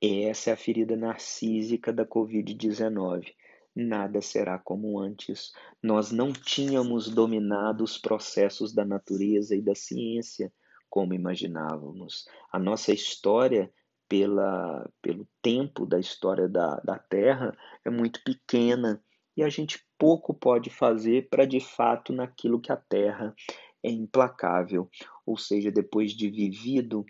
essa 0.00 0.50
é 0.50 0.52
a 0.52 0.56
ferida 0.56 0.94
narcísica 0.94 1.92
da 1.92 2.04
Covid-19. 2.04 3.32
Nada 3.74 4.20
será 4.20 4.58
como 4.58 5.00
antes. 5.00 5.52
Nós 5.82 6.12
não 6.12 6.32
tínhamos 6.32 7.08
dominado 7.08 7.82
os 7.82 7.96
processos 7.96 8.74
da 8.74 8.84
natureza 8.84 9.56
e 9.56 9.62
da 9.62 9.74
ciência 9.74 10.52
como 10.90 11.14
imaginávamos. 11.14 12.26
A 12.52 12.58
nossa 12.58 12.92
história 12.92 13.72
pela, 14.12 14.86
pelo 15.00 15.26
tempo 15.40 15.86
da 15.86 15.98
história 15.98 16.46
da, 16.46 16.76
da 16.80 16.98
Terra 16.98 17.56
é 17.82 17.88
muito 17.88 18.22
pequena 18.22 19.02
e 19.34 19.42
a 19.42 19.48
gente 19.48 19.82
pouco 19.98 20.34
pode 20.34 20.68
fazer 20.68 21.30
para 21.30 21.46
de 21.46 21.58
fato 21.58 22.12
naquilo 22.12 22.60
que 22.60 22.70
a 22.70 22.76
Terra 22.76 23.34
é 23.82 23.90
implacável, 23.90 24.86
ou 25.24 25.38
seja, 25.38 25.72
depois 25.72 26.12
de 26.12 26.28
vivido, 26.28 27.06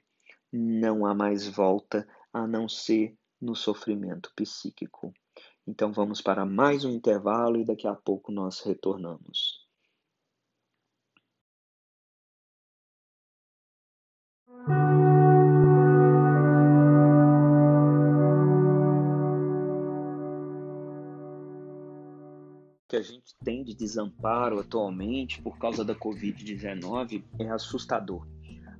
não 0.53 1.05
há 1.05 1.13
mais 1.13 1.49
volta 1.49 2.07
a 2.33 2.47
não 2.47 2.69
ser 2.69 3.17
no 3.41 3.57
sofrimento 3.57 4.31
psíquico. 4.37 5.13
Então 5.67 5.93
vamos 5.93 6.21
para 6.21 6.47
mais 6.47 6.85
um 6.85 6.91
intervalo 6.91 7.59
e 7.59 7.65
daqui 7.65 7.89
a 7.89 7.97
pouco 7.97 8.31
nós 8.31 8.61
retornamos. 8.61 9.62
Que 22.93 22.97
a 22.97 23.01
gente 23.01 23.35
tem 23.43 23.65
de 23.65 23.75
desamparo 23.75 24.61
atualmente 24.61 25.41
por 25.41 25.57
causa 25.57 25.83
da 25.83 25.95
Covid-19 25.95 27.25
é 27.39 27.49
assustador. 27.49 28.27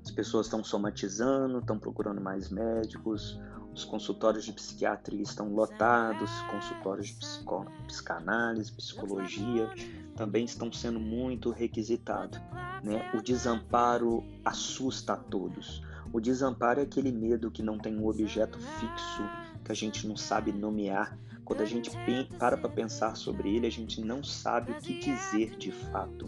As 0.05 0.11
pessoas 0.11 0.45
estão 0.45 0.63
somatizando, 0.63 1.61
estão 1.61 1.79
procurando 1.79 2.21
mais 2.21 2.51
médicos, 2.51 3.41
os 3.73 3.87
consultórios 3.87 4.45
de 4.45 4.53
psiquiatria 4.53 5.23
estão 5.23 5.55
lotados, 5.55 6.31
consultórios 6.51 7.07
de 7.07 7.15
psico, 7.15 7.65
psicanálise, 7.87 8.71
psicologia 8.73 9.71
também 10.15 10.45
estão 10.45 10.71
sendo 10.71 11.01
muito 11.01 11.51
requisitados. 11.51 12.39
Né? 12.85 13.11
O 13.15 13.23
desamparo 13.23 14.23
assusta 14.45 15.15
a 15.15 15.17
todos. 15.17 15.83
O 16.13 16.21
desamparo 16.21 16.81
é 16.81 16.83
aquele 16.83 17.11
medo 17.11 17.51
que 17.51 17.63
não 17.63 17.79
tem 17.79 17.97
um 17.97 18.07
objeto 18.07 18.59
fixo, 18.59 19.23
que 19.65 19.73
a 19.73 19.75
gente 19.75 20.07
não 20.07 20.19
sabe 20.19 20.53
nomear, 20.53 21.17
quando 21.45 21.61
a 21.61 21.65
gente 21.65 21.91
para 22.39 22.57
para 22.57 22.69
pensar 22.69 23.17
sobre 23.17 23.57
ele, 23.57 23.67
a 23.67 23.71
gente 23.71 24.01
não 24.01 24.23
sabe 24.23 24.73
o 24.73 24.75
que 24.77 24.99
dizer 24.99 25.57
de 25.57 25.73
fato. 25.73 26.27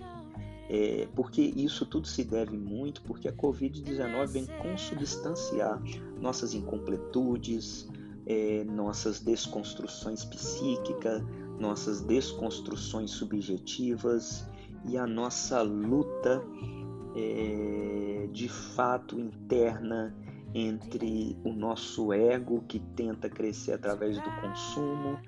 É, 0.69 1.07
porque 1.15 1.43
isso 1.43 1.85
tudo 1.85 2.07
se 2.07 2.25
deve 2.25 2.57
muito 2.57 3.03
porque 3.03 3.29
a 3.29 3.33
Covid-19 3.33 4.27
vem 4.29 4.47
consubstanciar 4.47 5.81
nossas 6.19 6.55
incompletudes, 6.55 7.87
é, 8.27 8.65
nossas 8.65 9.21
desconstruções 9.21 10.25
psíquicas, 10.25 11.23
nossas 11.59 12.01
desconstruções 12.01 13.11
subjetivas 13.11 14.49
e 14.87 14.97
a 14.97 15.07
nossa 15.07 15.61
luta 15.63 16.43
é, 17.15 18.29
de 18.33 18.49
fato 18.49 19.21
interna 19.21 20.15
entre 20.55 21.37
o 21.45 21.53
nosso 21.53 22.13
ego 22.13 22.63
que 22.69 22.79
tenta 22.79 23.29
crescer 23.29 23.73
através 23.73 24.17
do 24.17 24.31
consumo, 24.41 25.19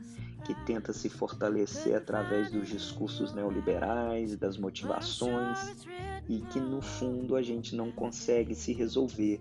que 0.44 0.54
tenta 0.64 0.92
se 0.92 1.08
fortalecer 1.08 1.96
através 1.96 2.52
dos 2.52 2.68
discursos 2.68 3.34
neoliberais, 3.34 4.36
das 4.36 4.56
motivações 4.56 5.84
e 6.28 6.40
que 6.40 6.60
no 6.60 6.80
fundo 6.80 7.34
a 7.34 7.42
gente 7.42 7.74
não 7.74 7.90
consegue 7.90 8.54
se 8.54 8.72
resolver 8.72 9.40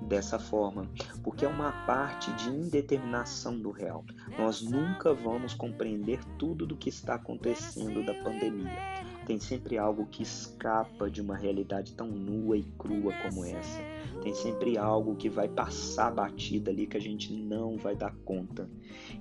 dessa 0.00 0.38
forma, 0.38 0.88
porque 1.22 1.44
é 1.44 1.48
uma 1.48 1.72
parte 1.84 2.32
de 2.32 2.48
indeterminação 2.48 3.58
do 3.58 3.70
real. 3.70 4.04
Nós 4.38 4.62
nunca 4.62 5.12
vamos 5.12 5.52
compreender 5.52 6.20
tudo 6.38 6.66
do 6.66 6.76
que 6.76 6.88
está 6.88 7.14
acontecendo 7.14 8.04
da 8.04 8.14
pandemia. 8.14 9.15
Tem 9.26 9.40
sempre 9.40 9.76
algo 9.76 10.06
que 10.06 10.22
escapa 10.22 11.10
de 11.10 11.20
uma 11.20 11.36
realidade 11.36 11.94
tão 11.94 12.06
nua 12.06 12.56
e 12.56 12.62
crua 12.78 13.12
como 13.24 13.44
essa. 13.44 13.80
Tem 14.22 14.32
sempre 14.32 14.78
algo 14.78 15.16
que 15.16 15.28
vai 15.28 15.48
passar 15.48 16.12
batida 16.12 16.70
ali 16.70 16.86
que 16.86 16.96
a 16.96 17.00
gente 17.00 17.32
não 17.32 17.76
vai 17.76 17.96
dar 17.96 18.14
conta. 18.24 18.70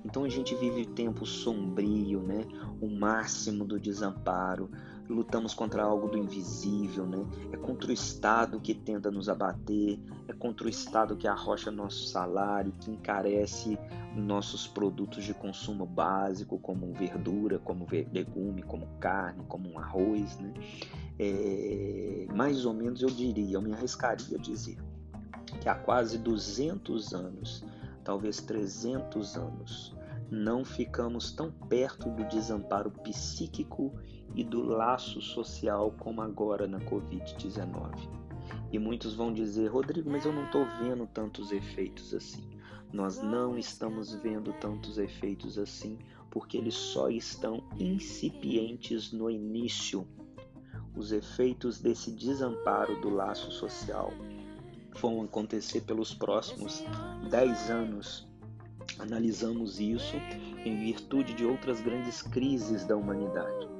Então 0.05 0.23
a 0.23 0.29
gente 0.29 0.53
vive 0.53 0.85
tempo 0.85 1.25
sombrio, 1.25 2.21
né? 2.21 2.45
O 2.79 2.87
máximo 2.87 3.65
do 3.65 3.79
desamparo, 3.79 4.69
lutamos 5.07 5.53
contra 5.53 5.83
algo 5.83 6.07
do 6.07 6.17
invisível, 6.17 7.05
né? 7.05 7.25
É 7.51 7.57
contra 7.57 7.89
o 7.89 7.93
Estado 7.93 8.59
que 8.59 8.73
tenta 8.73 9.11
nos 9.11 9.29
abater, 9.29 9.99
é 10.27 10.33
contra 10.33 10.67
o 10.67 10.69
Estado 10.69 11.15
que 11.15 11.27
arrocha 11.27 11.71
nosso 11.71 12.07
salário, 12.07 12.73
que 12.79 12.91
encarece 12.91 13.77
nossos 14.15 14.67
produtos 14.67 15.23
de 15.23 15.33
consumo 15.33 15.85
básico, 15.85 16.57
como 16.57 16.91
verdura, 16.93 17.59
como 17.59 17.85
legume, 18.11 18.63
como 18.63 18.87
carne, 18.99 19.43
como 19.47 19.69
um 19.69 19.79
arroz, 19.79 20.37
né? 20.39 20.53
É, 21.17 22.27
mais 22.33 22.65
ou 22.65 22.73
menos 22.73 23.01
eu 23.01 23.09
diria, 23.09 23.55
eu 23.55 23.61
me 23.61 23.73
arriscaria 23.73 24.37
a 24.37 24.41
dizer 24.41 24.77
que 25.61 25.69
há 25.69 25.75
quase 25.75 26.17
200 26.17 27.13
anos, 27.13 27.63
talvez 28.03 28.41
300 28.41 29.37
anos, 29.37 29.95
não 30.29 30.65
ficamos 30.65 31.31
tão 31.31 31.51
perto 31.51 32.09
do 32.09 32.25
desamparo 32.25 32.91
psíquico 32.91 33.93
e 34.35 34.43
do 34.43 34.63
laço 34.63 35.21
social 35.21 35.91
como 35.97 36.21
agora 36.21 36.67
na 36.67 36.79
Covid-19. 36.81 38.09
E 38.71 38.77
muitos 38.77 39.15
vão 39.15 39.33
dizer, 39.33 39.67
Rodrigo, 39.67 40.09
mas 40.09 40.25
eu 40.25 40.33
não 40.33 40.45
estou 40.45 40.65
vendo 40.81 41.07
tantos 41.07 41.51
efeitos 41.51 42.13
assim. 42.13 42.43
Nós 42.91 43.21
não 43.21 43.57
estamos 43.57 44.13
vendo 44.15 44.53
tantos 44.53 44.97
efeitos 44.97 45.57
assim 45.57 45.97
porque 46.29 46.57
eles 46.57 46.73
só 46.73 47.09
estão 47.09 47.63
incipientes 47.79 49.13
no 49.13 49.29
início. 49.29 50.05
Os 50.95 51.11
efeitos 51.11 51.79
desse 51.79 52.11
desamparo 52.11 52.99
do 52.99 53.09
laço 53.09 53.51
social 53.51 54.11
vão 54.99 55.21
acontecer 55.21 55.81
pelos 55.81 56.13
próximos 56.13 56.83
10 57.29 57.69
anos. 57.69 58.27
Analisamos 58.99 59.79
isso 59.79 60.15
em 60.65 60.77
virtude 60.79 61.33
de 61.33 61.45
outras 61.45 61.81
grandes 61.81 62.21
crises 62.21 62.85
da 62.85 62.95
humanidade 62.95 63.74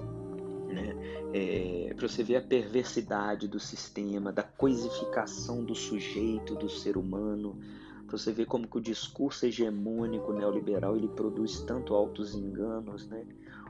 né? 0.76 0.96
É, 1.34 1.94
para 1.96 2.08
você 2.08 2.24
ver 2.24 2.36
a 2.36 2.42
perversidade 2.42 3.48
do 3.48 3.60
sistema, 3.60 4.32
da 4.32 4.44
coisificação 4.44 5.64
do 5.64 5.74
sujeito, 5.74 6.56
do 6.56 6.70
ser 6.70 6.98
humano, 6.98 7.58
para 8.06 8.18
você 8.18 8.32
ver 8.32 8.46
como 8.46 8.68
que 8.68 8.78
o 8.78 8.82
discurso 8.82 9.46
hegemônico 9.46 10.32
neoliberal 10.34 10.96
ele 10.96 11.08
produz 11.08 11.62
tanto 11.62 11.94
altos 11.94 12.36
enganos, 12.36 13.08
né? 13.08 13.26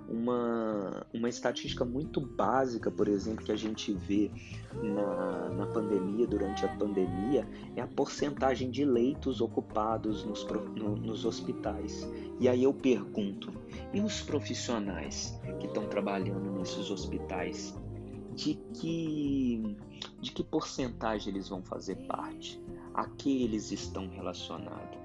Uma, 0.08 1.06
uma 1.14 1.30
estatística 1.30 1.84
muito 1.84 2.22
básica, 2.22 2.92
por 2.92 3.08
exemplo, 3.08 3.44
que 3.44 3.52
a 3.52 3.56
gente 3.56 3.94
vê 3.94 4.32
na, 4.74 5.50
na 5.50 5.68
pandemia, 5.68 6.28
durante 6.28 6.66
a 6.66 6.70
pandemia, 6.70 7.48
é 7.76 7.82
a 7.82 7.88
porcentagem 7.88 8.70
de 8.70 8.86
leitos 8.86 9.42
ocupados 9.42 10.24
nos, 10.24 10.46
no, 10.76 10.96
nos 10.96 11.26
hospitais. 11.26 12.08
E 12.40 12.48
aí 12.48 12.64
eu 12.64 12.74
pergunto, 12.74 13.52
e 13.94 14.02
os 14.02 14.22
profissionais 14.22 15.40
que 15.60 15.68
estão 15.68 15.88
trabalhando 15.88 16.52
nesses 16.52 16.90
hospitais? 16.90 17.74
De 18.34 18.56
que, 18.74 19.78
de 20.20 20.32
que 20.32 20.44
porcentagem 20.44 21.34
eles 21.34 21.48
vão 21.48 21.64
fazer 21.64 21.96
parte? 22.06 22.62
A 22.94 23.08
que 23.08 23.44
eles 23.44 23.72
estão 23.72 24.10
relacionados? 24.10 25.05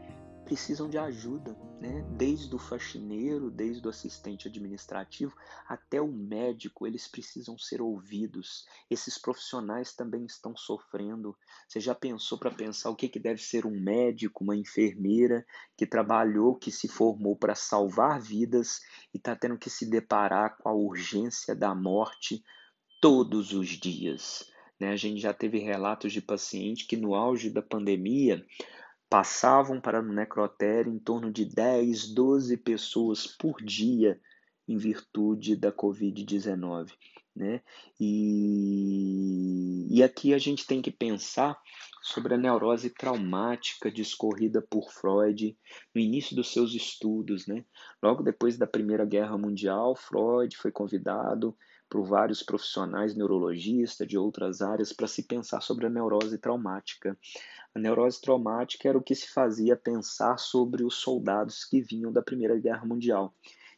Precisam 0.51 0.91
de 0.91 0.99
ajuda, 0.99 1.57
né? 1.81 2.05
Desde 2.11 2.53
o 2.53 2.59
faxineiro, 2.59 3.53
desde 3.53 3.87
o 3.87 3.89
assistente 3.89 4.49
administrativo 4.49 5.33
até 5.65 6.01
o 6.01 6.09
médico, 6.09 6.89
eles 6.89 7.07
precisam 7.07 7.57
ser 7.57 7.81
ouvidos. 7.81 8.67
Esses 8.91 9.17
profissionais 9.17 9.95
também 9.95 10.25
estão 10.25 10.57
sofrendo. 10.57 11.37
Você 11.69 11.79
já 11.79 11.95
pensou 11.95 12.37
para 12.37 12.51
pensar 12.51 12.91
o 12.91 12.97
que, 12.97 13.09
que 13.09 13.21
deve 13.21 13.41
ser 13.41 13.65
um 13.65 13.81
médico, 13.81 14.43
uma 14.43 14.57
enfermeira 14.57 15.47
que 15.77 15.87
trabalhou, 15.87 16.57
que 16.57 16.73
se 16.73 16.89
formou 16.89 17.37
para 17.37 17.55
salvar 17.55 18.21
vidas 18.21 18.81
e 19.15 19.19
está 19.19 19.37
tendo 19.37 19.57
que 19.57 19.71
se 19.71 19.89
deparar 19.89 20.59
com 20.59 20.69
a 20.69 20.75
urgência 20.75 21.55
da 21.55 21.77
morte 21.77 22.43
todos 23.01 23.53
os 23.53 23.69
dias. 23.69 24.51
Né? 24.81 24.91
A 24.91 24.97
gente 24.97 25.21
já 25.21 25.33
teve 25.33 25.61
relatos 25.61 26.13
de 26.13 26.21
pacientes 26.21 26.89
que 26.89 26.97
no 26.97 27.15
auge 27.15 27.51
da 27.51 27.63
pandemia 27.63 28.45
passavam 29.11 29.81
para 29.81 30.01
o 30.01 30.13
necrotério 30.13 30.93
em 30.93 30.99
torno 30.99 31.33
de 31.33 31.45
10, 31.45 32.15
12 32.15 32.57
pessoas 32.59 33.27
por 33.27 33.61
dia 33.61 34.21
em 34.69 34.77
virtude 34.77 35.57
da 35.57 35.73
Covid-19. 35.73 36.93
Né? 37.35 37.61
E, 37.99 39.87
e 39.91 40.03
aqui 40.03 40.33
a 40.33 40.39
gente 40.39 40.65
tem 40.65 40.81
que 40.81 40.93
pensar 40.93 41.61
sobre 42.03 42.35
a 42.35 42.39
neurose 42.39 42.91
traumática 42.91 43.91
discorrida 43.91 44.63
por 44.63 44.93
Freud 44.93 45.57
no 45.95 46.01
início 46.01 46.37
dos 46.37 46.53
seus 46.53 46.73
estudos. 46.73 47.49
Né? 47.49 47.65
Logo 48.01 48.23
depois 48.23 48.57
da 48.57 48.67
Primeira 48.67 49.05
Guerra 49.05 49.37
Mundial, 49.37 49.97
Freud 49.97 50.57
foi 50.57 50.71
convidado 50.71 51.57
por 51.91 52.05
vários 52.05 52.41
profissionais 52.43 53.17
neurologistas 53.17 54.07
de 54.07 54.17
outras 54.17 54.63
áreas 54.63 54.93
para 54.93 55.09
se 55.09 55.25
pensar 55.25 55.61
sobre 55.61 55.87
a 55.87 55.91
neurose 55.91 56.39
traumática. 56.39 57.19
A 57.75 57.79
neurose 57.79 58.21
traumática 58.21 58.89
era 58.89 58.97
o 58.97 59.03
que 59.03 59.15
se 59.15 59.29
fazia 59.29 59.77
pensar 59.77 60.39
sobre 60.39 60.85
os 60.85 60.95
soldados 60.95 61.65
que 61.65 61.83
vinham 61.83 62.13
da 62.13 62.23
Primeira 62.23 62.57
Guerra 62.57 62.87
Mundial. 62.87 63.35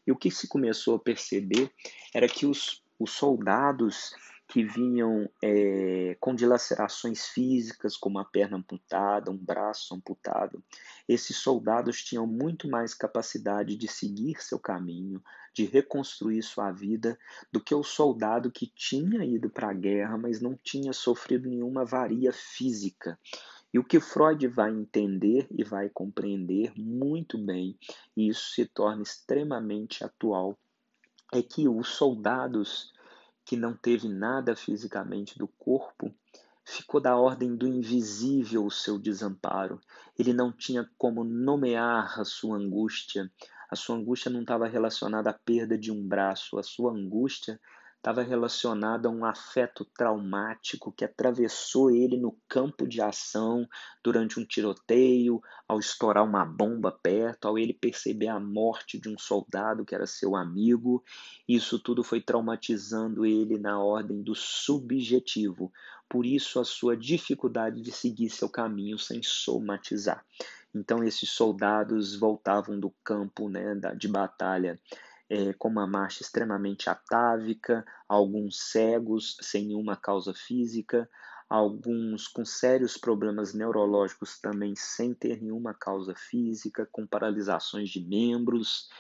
E 0.07 0.13
o 0.13 0.17
que 0.17 0.31
se 0.31 0.47
começou 0.47 0.97
a 0.97 0.99
perceber 0.99 1.71
era 2.15 2.29
que 2.29 2.45
os, 2.45 2.83
os 2.99 3.13
soldados 3.13 4.15
que 4.53 4.63
vinham 4.63 5.31
é, 5.43 6.15
com 6.21 6.35
dilacerações 6.35 7.27
físicas, 7.27 7.97
como 7.97 8.19
a 8.19 8.25
perna 8.27 8.59
amputada, 8.59 9.31
um 9.31 9.37
braço 9.39 9.95
amputado, 9.95 10.63
esses 11.09 11.39
soldados 11.39 12.05
tinham 12.05 12.27
muito 12.27 12.69
mais 12.69 12.93
capacidade 12.93 13.75
de 13.77 13.89
seguir 13.89 14.43
seu 14.43 14.59
caminho, 14.59 15.25
de 15.55 15.65
reconstruir 15.65 16.43
sua 16.43 16.71
vida, 16.71 17.19
do 17.51 17.63
que 17.63 17.75
o 17.75 17.83
soldado 17.83 18.53
que 18.53 18.67
tinha 18.67 19.25
ido 19.25 19.49
para 19.49 19.71
a 19.71 19.73
guerra, 19.73 20.19
mas 20.19 20.39
não 20.39 20.55
tinha 20.63 20.93
sofrido 20.93 21.49
nenhuma 21.49 21.83
varia 21.83 22.31
física. 22.31 23.19
E 23.73 23.79
o 23.79 23.85
que 23.85 24.01
Freud 24.01 24.47
vai 24.49 24.71
entender 24.71 25.47
e 25.51 25.65
vai 25.65 25.89
compreender 25.89 26.75
muito 26.77 27.39
bem, 27.39 27.75
e 28.15 28.29
isso 28.29 28.51
se 28.51 28.67
torna 28.67 29.03
extremamente 29.03 30.05
atual, 30.05 30.59
é 31.33 31.41
que 31.41 31.67
os 31.67 31.89
soldados 31.89 32.93
que 33.45 33.57
não 33.57 33.77
teve 33.77 34.09
nada 34.09 34.55
fisicamente 34.55 35.39
do 35.39 35.49
corpo, 35.49 36.15
ficou 36.65 37.01
da 37.01 37.17
ordem 37.17 37.57
do 37.57 37.67
invisível 37.67 38.65
o 38.65 38.71
seu 38.71 38.99
desamparo. 38.99 39.81
Ele 40.19 40.33
não 40.33 40.53
tinha 40.53 40.89
como 40.97 41.25
nomear 41.25 42.21
a 42.21 42.25
sua 42.25 42.57
angústia. 42.57 43.31
A 43.71 43.77
sua 43.77 43.97
angústia 43.97 44.31
não 44.31 44.43
estava 44.43 44.69
relacionada 44.69 45.31
à 45.31 45.33
perda 45.33 45.77
de 45.77 45.91
um 45.91 46.07
braço, 46.07 46.59
a 46.59 46.63
sua 46.63 46.93
angústia 46.93 47.59
estava 48.03 48.21
relacionado 48.21 49.07
a 49.07 49.11
um 49.13 49.25
afeto 49.25 49.85
traumático 49.85 50.91
que 50.91 51.05
atravessou 51.05 51.89
ele 51.89 52.17
no 52.17 52.37
campo 52.49 52.85
de 52.85 53.01
ação 53.01 53.65
durante 54.03 54.41
um 54.41 54.45
tiroteio, 54.45 55.41
ao 55.69 55.79
estourar 55.79 56.25
uma 56.25 56.45
bomba 56.45 56.91
perto, 56.91 57.47
ao 57.47 57.57
ele 57.57 57.73
perceber 57.73 58.27
a 58.27 58.41
morte 58.41 58.99
de 58.99 59.09
um 59.09 59.17
soldado 59.17 59.85
que 59.85 59.95
era 59.95 60.05
seu 60.05 60.35
amigo. 60.35 61.05
Isso 61.49 61.79
tudo 61.79 62.03
foi 62.03 62.21
traumatizando 62.21 63.25
ele 63.25 63.57
na 63.57 63.81
ordem 63.81 64.21
do 64.21 64.35
subjetivo. 64.35 65.73
Por 66.09 66.27
isso 66.27 66.59
a 66.59 66.65
sua 66.65 66.97
dificuldade 66.97 67.81
de 67.81 67.93
seguir 67.93 68.31
seu 68.31 68.49
caminho 68.49 68.99
sem 68.99 69.23
somatizar. 69.23 70.27
Então 70.75 71.05
esses 71.05 71.31
soldados 71.31 72.17
voltavam 72.17 72.81
do 72.81 72.93
campo 73.05 73.49
né, 73.49 73.77
de 73.97 74.09
batalha 74.09 74.77
é, 75.33 75.55
com 75.55 75.69
uma 75.69 75.87
marcha 75.87 76.23
extremamente 76.23 76.91
atávica, 76.91 77.87
alguns 78.07 78.71
cegos 78.71 79.39
sem 79.41 79.69
nenhuma 79.69 79.97
causa 79.97 80.35
física, 80.35 81.09
alguns 81.49 82.29
com 82.29 82.45
sérios 82.45 82.99
problemas 82.99 83.55
neurológicos 83.55 84.39
também 84.39 84.75
sem 84.77 85.15
ter 85.15 85.41
nenhuma 85.41 85.73
causa 85.73 86.15
física, 86.15 86.87
com 86.93 87.07
paralisações 87.07 87.89
de 87.89 88.07
membros, 88.07 88.91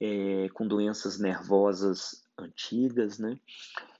é, 0.00 0.48
com 0.54 0.64
doenças 0.64 1.18
nervosas 1.18 2.22
antigas, 2.38 3.18
né? 3.18 3.36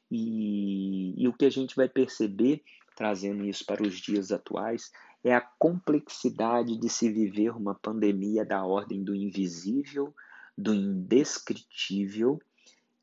E, 0.08 1.20
e 1.20 1.26
o 1.26 1.32
que 1.32 1.44
a 1.44 1.50
gente 1.50 1.74
vai 1.74 1.88
perceber, 1.88 2.62
trazendo 2.94 3.44
isso 3.44 3.66
para 3.66 3.82
os 3.82 3.98
dias 3.98 4.30
atuais, 4.30 4.92
é 5.24 5.34
a 5.34 5.40
complexidade 5.40 6.78
de 6.78 6.88
se 6.88 7.10
viver 7.10 7.50
uma 7.50 7.74
pandemia 7.74 8.44
da 8.44 8.64
ordem 8.64 9.02
do 9.02 9.12
invisível, 9.12 10.14
do 10.60 10.74
indescritível 10.74 12.38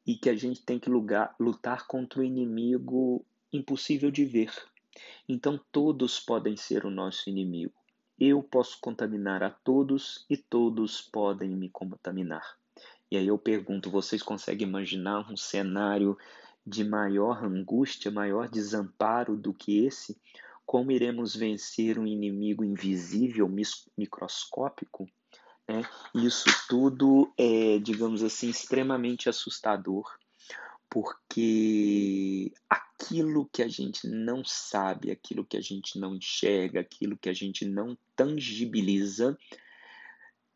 e 0.06 0.15
que 0.15 0.30
a 0.30 0.36
gente 0.36 0.63
tem 0.63 0.80
que 0.80 0.89
lugar, 0.89 1.36
lutar 1.39 1.88
contra 1.88 2.20
o 2.20 2.24
inimigo 2.24 3.26
impossível 3.52 4.12
de 4.12 4.26
ver. 4.26 4.52
Então 5.28 5.60
todos 5.72 6.20
podem 6.20 6.56
ser 6.56 6.86
o 6.86 6.91
nosso 6.91 7.30
inimigo. 7.30 7.74
Eu 8.20 8.41
posso 8.43 8.80
contaminar 8.80 9.43
a 9.43 9.50
todos 9.50 10.26
e 10.30 10.38
todos 10.38 11.02
podem 11.02 11.50
me 11.50 11.70
contaminar. 11.70 12.58
E 13.10 13.17
aí 13.17 13.28
eu 13.28 13.38
pergunto: 13.38 13.89
vocês 13.89 14.22
conseguem 14.22 14.67
imaginar 14.67 15.30
um 15.32 15.38
cenário 15.38 16.17
de 16.65 16.84
maior 16.84 17.43
angústia, 17.43 18.12
maior 18.12 18.50
desamparo 18.50 19.36
do 19.36 19.54
que 19.54 19.86
esse? 19.86 20.17
Como 20.65 20.91
iremos 20.91 21.36
vencer 21.36 21.98
um 21.98 22.06
inimigo 22.06 22.63
invisível, 22.63 23.50
microscópico? 23.98 25.08
Né? 25.67 25.84
Isso 26.15 26.49
tudo 26.69 27.34
é, 27.38 27.77
digamos 27.80 28.23
assim, 28.23 28.49
extremamente 28.49 29.27
assustador, 29.27 30.06
porque 30.89 32.53
aquilo 32.69 33.49
que 33.51 33.62
a 33.62 33.67
gente 33.67 34.08
não 34.08 34.43
sabe, 34.45 35.12
aquilo 35.12 35.45
que 35.45 35.58
a 35.58 35.62
gente 35.62 35.99
não 35.99 36.15
enxerga, 36.15 36.80
aquilo 36.80 37.17
que 37.17 37.30
a 37.30 37.34
gente 37.34 37.65
não 37.65 37.97
tangibiliza, 38.15 39.38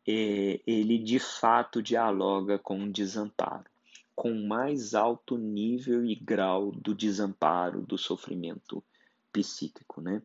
é, 0.08 0.60
ele 0.66 0.98
de 0.98 1.18
fato 1.18 1.82
dialoga 1.82 2.58
com 2.58 2.82
o 2.82 2.92
desamparo, 2.92 3.70
com 4.14 4.32
o 4.32 4.48
mais 4.48 4.94
alto 4.94 5.36
nível 5.36 6.04
e 6.04 6.14
grau 6.14 6.72
do 6.72 6.94
desamparo, 6.94 7.82
do 7.82 7.98
sofrimento 7.98 8.82
psíquico, 9.32 10.00
né? 10.00 10.20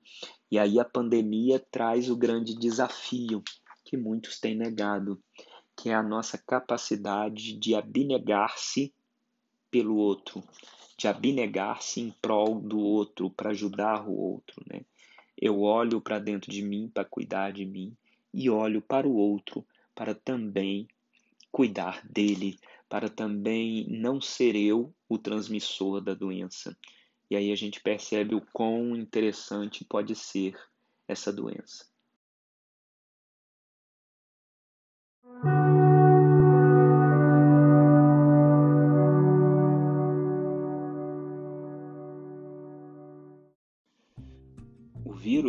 E 0.51 0.57
aí 0.57 0.79
a 0.79 0.85
pandemia 0.85 1.59
traz 1.59 2.09
o 2.09 2.15
grande 2.15 2.55
desafio 2.55 3.43
que 3.87 3.95
muitos 3.95 4.37
têm 4.37 4.53
negado, 4.53 5.17
que 5.77 5.89
é 5.89 5.93
a 5.93 6.03
nossa 6.03 6.37
capacidade 6.37 7.53
de 7.57 7.73
abnegar-se 7.73 8.93
pelo 9.71 9.95
outro, 9.95 10.43
de 10.97 11.07
abnegar-se 11.07 12.01
em 12.01 12.11
prol 12.21 12.59
do 12.59 12.79
outro, 12.79 13.29
para 13.29 13.51
ajudar 13.51 14.05
o 14.05 14.13
outro. 14.13 14.61
Né? 14.69 14.81
Eu 15.37 15.61
olho 15.61 16.01
para 16.01 16.19
dentro 16.19 16.51
de 16.51 16.61
mim 16.61 16.91
para 16.93 17.05
cuidar 17.05 17.53
de 17.53 17.65
mim 17.65 17.95
e 18.33 18.49
olho 18.49 18.81
para 18.81 19.07
o 19.07 19.15
outro 19.15 19.65
para 19.95 20.13
também 20.13 20.87
cuidar 21.49 22.05
dele, 22.05 22.59
para 22.89 23.09
também 23.09 23.87
não 23.89 24.19
ser 24.19 24.55
eu 24.55 24.93
o 25.07 25.17
transmissor 25.17 26.01
da 26.01 26.13
doença. 26.13 26.77
E 27.31 27.35
aí 27.35 27.51
a 27.51 27.55
gente 27.55 27.79
percebe 27.79 28.35
o 28.35 28.45
quão 28.53 28.95
interessante 28.95 29.85
pode 29.85 30.13
ser 30.13 30.55
essa 31.07 31.31
doença. 31.31 31.96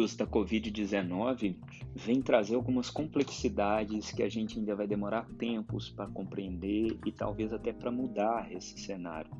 Vírus 0.08 0.16
da 0.16 0.26
Covid-19 0.26 1.56
vem 1.94 2.22
trazer 2.22 2.54
algumas 2.54 2.88
complexidades 2.88 4.10
que 4.12 4.22
a 4.22 4.28
gente 4.28 4.58
ainda 4.58 4.74
vai 4.74 4.86
demorar 4.86 5.26
tempos 5.38 5.90
para 5.90 6.06
compreender 6.06 6.98
e 7.04 7.12
talvez 7.12 7.52
até 7.52 7.72
para 7.72 7.90
mudar 7.90 8.50
esse 8.50 8.78
cenário. 8.78 9.30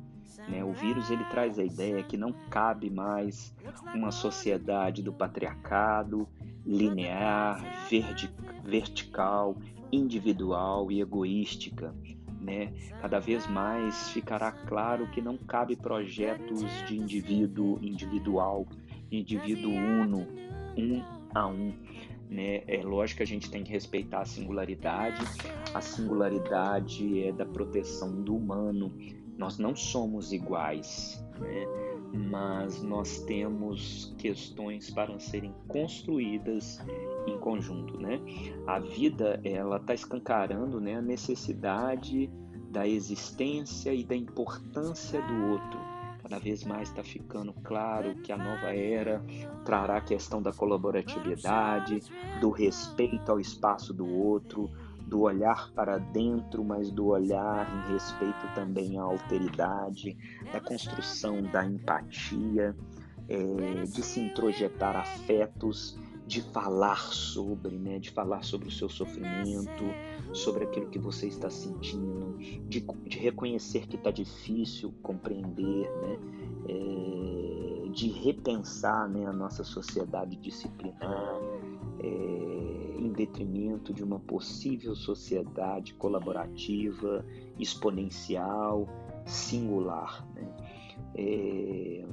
Né? 0.47 0.63
O 0.63 0.73
vírus 0.73 1.09
ele 1.09 1.23
traz 1.25 1.57
a 1.57 1.63
ideia 1.63 2.03
que 2.03 2.17
não 2.17 2.31
cabe 2.49 2.89
mais 2.89 3.55
uma 3.95 4.11
sociedade 4.11 5.01
do 5.01 5.11
patriarcado 5.11 6.27
linear, 6.65 7.63
vertical, 8.63 9.57
individual 9.91 10.91
e 10.91 11.01
egoística. 11.01 11.95
Né? 12.39 12.71
Cada 13.01 13.19
vez 13.19 13.47
mais 13.47 14.09
ficará 14.09 14.51
claro 14.51 15.09
que 15.09 15.21
não 15.21 15.37
cabe 15.37 15.75
projetos 15.75 16.63
de 16.87 16.95
indivíduo 16.95 17.79
individual, 17.81 18.67
indivíduo 19.11 19.71
uno, 19.71 20.27
um 20.77 21.03
a 21.33 21.47
um. 21.47 21.73
Né? 22.29 22.63
É 22.67 22.83
lógico 22.83 23.17
que 23.17 23.23
a 23.23 23.27
gente 23.27 23.49
tem 23.49 23.63
que 23.63 23.71
respeitar 23.71 24.21
a 24.21 24.25
singularidade. 24.25 25.23
A 25.73 25.81
singularidade 25.81 27.23
é 27.23 27.31
da 27.31 27.45
proteção 27.45 28.21
do 28.21 28.35
humano. 28.35 28.93
Nós 29.37 29.57
não 29.57 29.75
somos 29.75 30.31
iguais, 30.31 31.23
né? 31.39 31.65
mas 32.13 32.81
nós 32.81 33.19
temos 33.21 34.13
questões 34.17 34.89
para 34.89 35.17
serem 35.19 35.53
construídas 35.67 36.79
em 37.27 37.37
conjunto, 37.39 37.97
né? 37.99 38.19
A 38.67 38.79
vida 38.79 39.39
ela 39.43 39.77
está 39.77 39.93
escancarando, 39.93 40.81
né, 40.81 40.95
a 40.95 41.01
necessidade 41.01 42.29
da 42.71 42.87
existência 42.87 43.93
e 43.93 44.03
da 44.03 44.15
importância 44.15 45.21
do 45.21 45.51
outro. 45.51 45.88
Cada 46.29 46.43
vez 46.43 46.63
mais 46.63 46.89
está 46.89 47.03
ficando 47.03 47.51
claro 47.63 48.13
que 48.17 48.31
a 48.31 48.37
nova 48.37 48.71
era 48.71 49.19
trará 49.65 49.97
a 49.97 50.01
questão 50.01 50.39
da 50.39 50.53
colaboratividade, 50.53 52.03
do 52.39 52.51
respeito 52.51 53.31
ao 53.31 53.39
espaço 53.39 53.95
do 53.95 54.07
outro, 54.07 54.69
do 55.07 55.21
olhar 55.21 55.71
para 55.73 55.97
dentro, 55.97 56.63
mas 56.63 56.91
do 56.91 57.07
olhar 57.07 57.67
em 57.67 57.93
respeito 57.93 58.47
também 58.53 58.99
à 58.99 59.01
alteridade, 59.01 60.15
da 60.53 60.61
construção 60.61 61.41
da 61.41 61.65
empatia, 61.65 62.75
é, 63.27 63.83
de 63.85 64.03
se 64.03 64.19
introjetar 64.19 64.95
afetos, 64.97 65.97
de 66.29 66.43
falar 66.43 67.11
sobre, 67.11 67.75
né, 67.75 67.97
de 67.97 68.11
falar 68.11 68.43
sobre 68.43 68.67
o 68.67 68.71
seu 68.71 68.87
sofrimento, 68.87 69.83
sobre 70.31 70.63
aquilo 70.63 70.87
que 70.87 70.99
você 70.99 71.27
está 71.27 71.49
sentindo, 71.49 72.37
de, 72.67 72.81
de 72.81 73.17
reconhecer 73.17 73.87
que 73.87 73.95
está 73.95 74.11
difícil 74.11 74.93
compreender, 75.01 75.89
né, 75.89 76.19
é, 76.69 77.89
de 77.89 78.09
repensar 78.09 79.09
né, 79.09 79.25
a 79.25 79.33
nossa 79.33 79.63
sociedade 79.63 80.35
disciplinar, 80.35 81.41
é, 81.99 82.95
em 82.99 83.11
detrimento 83.11 83.91
de 83.91 84.03
uma 84.03 84.19
possível 84.19 84.95
sociedade 84.95 85.95
colaborativa, 85.95 87.25
exponencial, 87.57 88.87
singular. 89.25 90.23
Né? 90.35 90.47
É, 91.15 92.05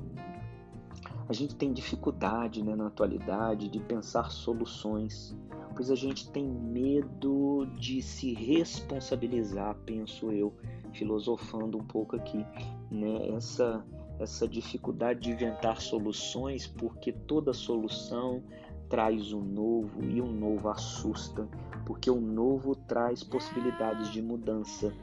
a 1.29 1.33
gente 1.33 1.57
tem 1.57 1.72
dificuldade 1.72 2.62
né, 2.62 2.77
na 2.77 2.87
atualidade 2.87 3.68
de 3.68 3.81
pensar 3.81 4.31
soluções, 4.31 5.37
pois 5.74 5.91
a 5.91 5.95
gente 5.95 6.31
tem 6.31 6.47
medo 6.47 7.66
de 7.77 8.01
se 8.01 8.33
responsabilizar, 8.33 9.74
penso 9.85 10.31
eu, 10.31 10.55
filosofando 10.93 11.79
um 11.79 11.85
pouco 11.85 12.14
aqui, 12.14 12.45
né? 12.91 13.29
essa, 13.31 13.85
essa 14.20 14.47
dificuldade 14.47 15.20
de 15.20 15.33
inventar 15.33 15.81
soluções, 15.81 16.66
porque 16.66 17.12
toda 17.12 17.53
solução 17.53 18.43
traz 18.89 19.33
um 19.33 19.43
novo 19.43 20.03
e 20.05 20.20
o 20.20 20.24
um 20.24 20.33
novo 20.33 20.68
assusta, 20.68 21.49
porque 21.85 22.09
o 22.09 22.20
novo 22.20 22.77
traz 22.77 23.24
possibilidades 23.24 24.11
de 24.12 24.22
mudança. 24.22 24.95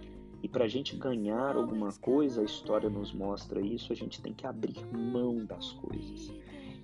E 0.44 0.50
para 0.50 0.66
a 0.66 0.68
gente 0.68 0.98
ganhar 0.98 1.56
alguma 1.56 1.94
coisa, 1.94 2.42
a 2.42 2.44
história 2.44 2.90
nos 2.90 3.14
mostra 3.14 3.62
isso, 3.62 3.94
a 3.94 3.96
gente 3.96 4.22
tem 4.22 4.34
que 4.34 4.46
abrir 4.46 4.86
mão 4.92 5.46
das 5.46 5.72
coisas. 5.72 6.34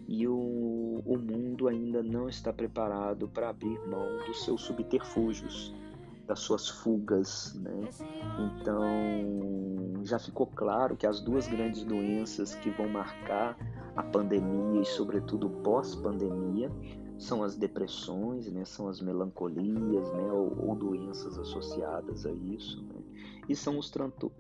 E 0.08 0.26
o, 0.26 1.04
o 1.06 1.18
mundo 1.18 1.68
ainda 1.68 2.02
não 2.02 2.30
está 2.30 2.54
preparado 2.54 3.28
para 3.28 3.50
abrir 3.50 3.78
mão 3.86 4.26
dos 4.26 4.46
seus 4.46 4.62
subterfúgios, 4.62 5.76
das 6.26 6.40
suas 6.40 6.70
fugas. 6.70 7.54
Né? 7.56 7.90
Então, 8.40 10.04
já 10.06 10.18
ficou 10.18 10.48
claro 10.48 10.96
que 10.96 11.06
as 11.06 11.20
duas 11.20 11.46
grandes 11.46 11.84
doenças 11.84 12.56
que 12.56 12.70
vão 12.70 12.88
marcar 12.88 13.58
a 13.94 14.04
pandemia 14.04 14.82
e, 14.82 14.86
sobretudo, 14.86 15.50
pós-pandemia, 15.50 16.72
são 17.18 17.44
as 17.44 17.58
depressões, 17.58 18.50
né? 18.50 18.64
são 18.64 18.88
as 18.88 19.02
melancolias 19.02 20.10
né? 20.14 20.32
ou, 20.32 20.70
ou 20.70 20.76
doenças 20.76 21.38
associadas 21.38 22.26
a 22.26 22.32
isso. 22.32 22.82
Né? 22.84 22.99
E 23.50 23.56
são 23.56 23.80
os 23.80 23.92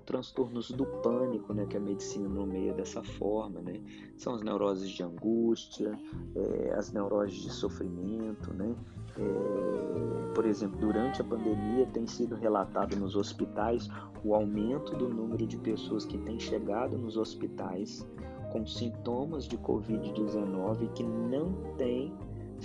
transtornos 0.05 0.69
do 0.69 0.85
pânico, 0.85 1.51
né, 1.51 1.65
que 1.65 1.75
a 1.75 1.79
medicina 1.79 2.29
nomeia 2.29 2.71
dessa 2.73 3.03
forma, 3.03 3.59
né? 3.59 3.81
São 4.15 4.35
as 4.35 4.43
neuroses 4.43 4.87
de 4.91 5.01
angústia, 5.01 5.99
é, 6.35 6.73
as 6.75 6.91
neuroses 6.91 7.41
de 7.41 7.49
sofrimento, 7.49 8.53
né? 8.53 8.75
É, 9.17 10.33
por 10.35 10.45
exemplo, 10.45 10.79
durante 10.79 11.21
a 11.21 11.23
pandemia 11.23 11.87
tem 11.87 12.05
sido 12.05 12.35
relatado 12.35 12.95
nos 12.95 13.15
hospitais 13.15 13.89
o 14.23 14.35
aumento 14.35 14.95
do 14.95 15.09
número 15.09 15.47
de 15.47 15.57
pessoas 15.57 16.05
que 16.05 16.17
têm 16.19 16.39
chegado 16.39 16.95
nos 16.95 17.17
hospitais 17.17 18.07
com 18.51 18.65
sintomas 18.65 19.47
de 19.47 19.57
Covid-19 19.57 20.91
que 20.93 21.03
não 21.03 21.51
têm 21.77 22.13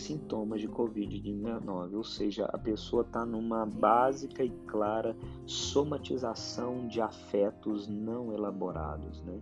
sintomas 0.00 0.60
de 0.60 0.68
Covid-19, 0.68 1.94
ou 1.94 2.04
seja, 2.04 2.46
a 2.46 2.58
pessoa 2.58 3.02
está 3.02 3.24
numa 3.24 3.64
básica 3.64 4.44
e 4.44 4.50
clara 4.66 5.16
somatização 5.46 6.86
de 6.88 7.00
afetos 7.00 7.88
não 7.88 8.32
elaborados, 8.32 9.22
né? 9.22 9.40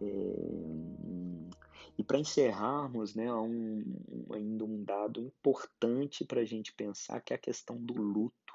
É... 0.00 1.10
E 1.98 2.02
para 2.02 2.18
encerrarmos, 2.18 3.14
né, 3.14 3.30
um, 3.30 3.84
ainda 4.32 4.64
um 4.64 4.82
dado 4.82 5.20
importante 5.20 6.24
para 6.24 6.40
a 6.40 6.44
gente 6.44 6.72
pensar 6.72 7.20
que 7.20 7.34
é 7.34 7.36
a 7.36 7.38
questão 7.38 7.76
do 7.76 7.92
luto. 8.00 8.54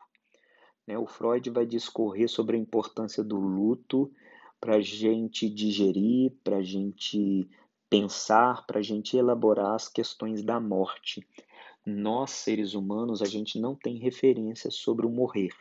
Né? 0.87 0.97
O 0.97 1.05
Freud 1.05 1.47
vai 1.51 1.63
discorrer 1.63 2.27
sobre 2.27 2.57
a 2.57 2.59
importância 2.59 3.23
do 3.23 3.37
luto 3.37 4.11
para 4.59 4.77
a 4.77 4.81
gente 4.81 5.47
digerir, 5.47 6.33
para 6.43 6.57
a 6.57 6.63
gente 6.63 7.47
pensar, 7.89 8.65
para 8.65 8.79
a 8.79 8.83
gente 8.83 9.17
elaborar 9.17 9.75
as 9.75 9.87
questões 9.87 10.43
da 10.43 10.59
morte. 10.59 11.25
Nós, 11.85 12.31
seres 12.31 12.73
humanos, 12.73 13.21
a 13.21 13.25
gente 13.25 13.59
não 13.59 13.75
tem 13.75 13.97
referência 13.97 14.71
sobre 14.71 15.05
o 15.05 15.09
morrer. 15.09 15.51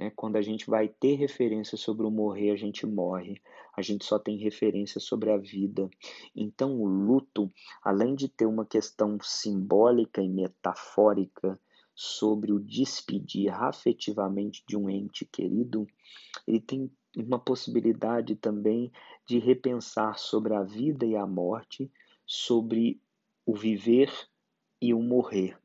Né? 0.00 0.10
Quando 0.16 0.36
a 0.36 0.42
gente 0.42 0.68
vai 0.68 0.88
ter 0.88 1.14
referência 1.14 1.76
sobre 1.76 2.06
o 2.06 2.10
morrer, 2.10 2.50
a 2.50 2.56
gente 2.56 2.86
morre. 2.86 3.40
A 3.76 3.82
gente 3.82 4.04
só 4.04 4.18
tem 4.18 4.38
referência 4.38 5.00
sobre 5.00 5.30
a 5.30 5.36
vida. 5.36 5.90
Então, 6.34 6.80
o 6.80 6.86
luto, 6.86 7.50
além 7.82 8.14
de 8.14 8.28
ter 8.28 8.46
uma 8.46 8.64
questão 8.64 9.18
simbólica 9.22 10.22
e 10.22 10.28
metafórica 10.28 11.60
sobre 11.94 12.50
o 12.50 12.58
despedir 12.58 13.52
afetivamente 13.52 14.64
de 14.66 14.74
um 14.74 14.88
ente 14.88 15.26
querido, 15.26 15.86
ele 16.46 16.60
tem 16.60 16.90
uma 17.16 17.38
possibilidade 17.38 18.36
também 18.36 18.90
de 19.30 19.38
repensar 19.38 20.18
sobre 20.18 20.54
a 20.54 20.62
vida 20.64 21.06
e 21.06 21.14
a 21.14 21.24
morte, 21.24 21.88
sobre 22.26 23.00
o 23.46 23.54
viver 23.54 24.12
e 24.82 24.92
o 24.92 25.00
morrer, 25.00 25.56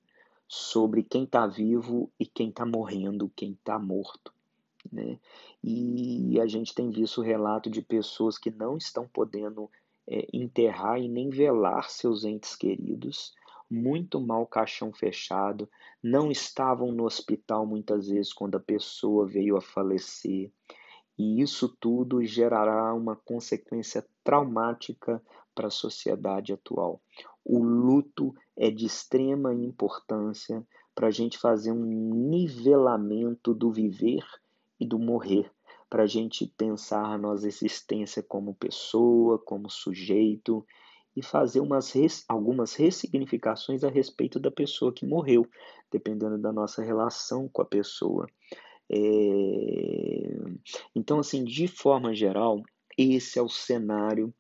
sobre 0.47 1.01
quem 1.01 1.24
está 1.24 1.47
vivo 1.47 2.11
e 2.20 2.28
quem 2.28 2.49
está 2.49 2.63
morrendo, 2.63 3.32
quem 3.36 3.53
está 3.53 3.80
morto. 3.80 4.32
Né? 4.93 5.18
E 5.63 6.39
a 6.39 6.45
gente 6.45 6.76
tem 6.76 6.91
visto 6.91 7.22
o 7.22 7.24
relato 7.24 7.68
de 7.68 7.82
pessoas 7.82 8.38
que 8.38 8.51
não 8.51 8.78
estão 8.78 9.07
podendo 9.07 9.68
é, 10.07 10.28
enterrar 10.32 11.01
e 11.01 11.09
nem 11.09 11.32
velar 11.32 11.89
seus 11.89 12.24
entes 12.24 12.55
queridos, 12.55 13.34
muito 13.68 14.22
mal 14.22 14.45
caixão 14.45 14.93
fechado, 14.93 15.68
não 16.03 16.30
estavam 16.30 16.91
no 16.91 17.03
hospital 17.05 17.66
muitas 17.66 18.09
vezes 18.09 18.32
quando 18.32 18.57
a 18.57 18.59
pessoa 18.59 19.26
veio 19.26 19.57
a 19.57 19.61
falecer 19.61 20.51
e 21.18 21.41
isso 21.41 21.76
tudo 21.80 22.24
gerará 22.24 22.93
uma 22.93 23.16
consequência 23.16 24.05
traumática 24.24 25.22
para 25.53 25.68
a 25.68 25.72
sociedade 25.72 26.51
atual. 26.51 27.01
O 27.43 27.63
luto 27.63 28.34
é 28.57 28.70
de 28.70 28.86
extrema 28.86 29.53
importância 29.53 30.66
para 30.93 31.07
a 31.07 31.11
gente 31.11 31.38
fazer 31.38 31.72
um 31.72 31.86
nivelamento 32.30 33.53
do 33.53 33.72
viver 33.72 34.24
e 34.80 34.86
do 34.86 34.97
morrer, 34.97 35.51
para 35.89 36.03
a 36.03 36.07
gente 36.07 36.47
pensar 36.57 37.05
a 37.05 37.18
nossa 37.18 37.47
existência 37.47 38.24
como 38.24 38.55
pessoa, 38.55 39.38
como 39.38 39.70
sujeito 39.70 40.66
e 41.16 41.24
fazer 41.24 41.61
umas 41.61 41.91
res, 41.91 42.26
algumas 42.28 42.74
ressignificações 42.74 43.84
a 43.84 43.89
respeito 43.89 44.39
da 44.39 44.51
pessoa 44.51 44.91
que 44.91 45.05
morreu, 45.05 45.47
dependendo 45.89 46.38
da 46.38 46.51
nossa 46.51 46.84
relação 46.84 47.47
com 47.47 47.61
a 47.61 47.66
pessoa. 47.66 48.28
É... 48.89 48.95
Então, 50.95 51.19
assim, 51.19 51.43
de 51.43 51.67
forma 51.67 52.13
geral, 52.13 52.61
esse 52.97 53.39
é 53.39 53.41
o 53.41 53.49
cenário 53.49 54.33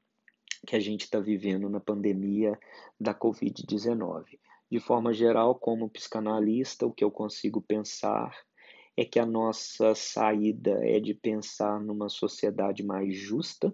que 0.65 0.75
a 0.75 0.79
gente 0.79 1.01
está 1.01 1.19
vivendo 1.19 1.69
na 1.69 1.79
pandemia 1.79 2.57
da 2.99 3.13
Covid-19. 3.13 4.39
De 4.71 4.79
forma 4.79 5.13
geral, 5.13 5.55
como 5.55 5.89
psicanalista, 5.89 6.85
o 6.85 6.91
que 6.91 7.03
eu 7.03 7.11
consigo 7.11 7.61
pensar 7.61 8.35
é 8.97 9.03
que 9.03 9.19
a 9.19 9.25
nossa 9.25 9.93
saída 9.93 10.79
é 10.83 10.99
de 10.99 11.13
pensar 11.13 11.79
numa 11.79 12.09
sociedade 12.09 12.83
mais 12.83 13.15
justa, 13.15 13.73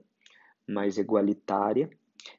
mais 0.67 0.97
igualitária, 0.97 1.89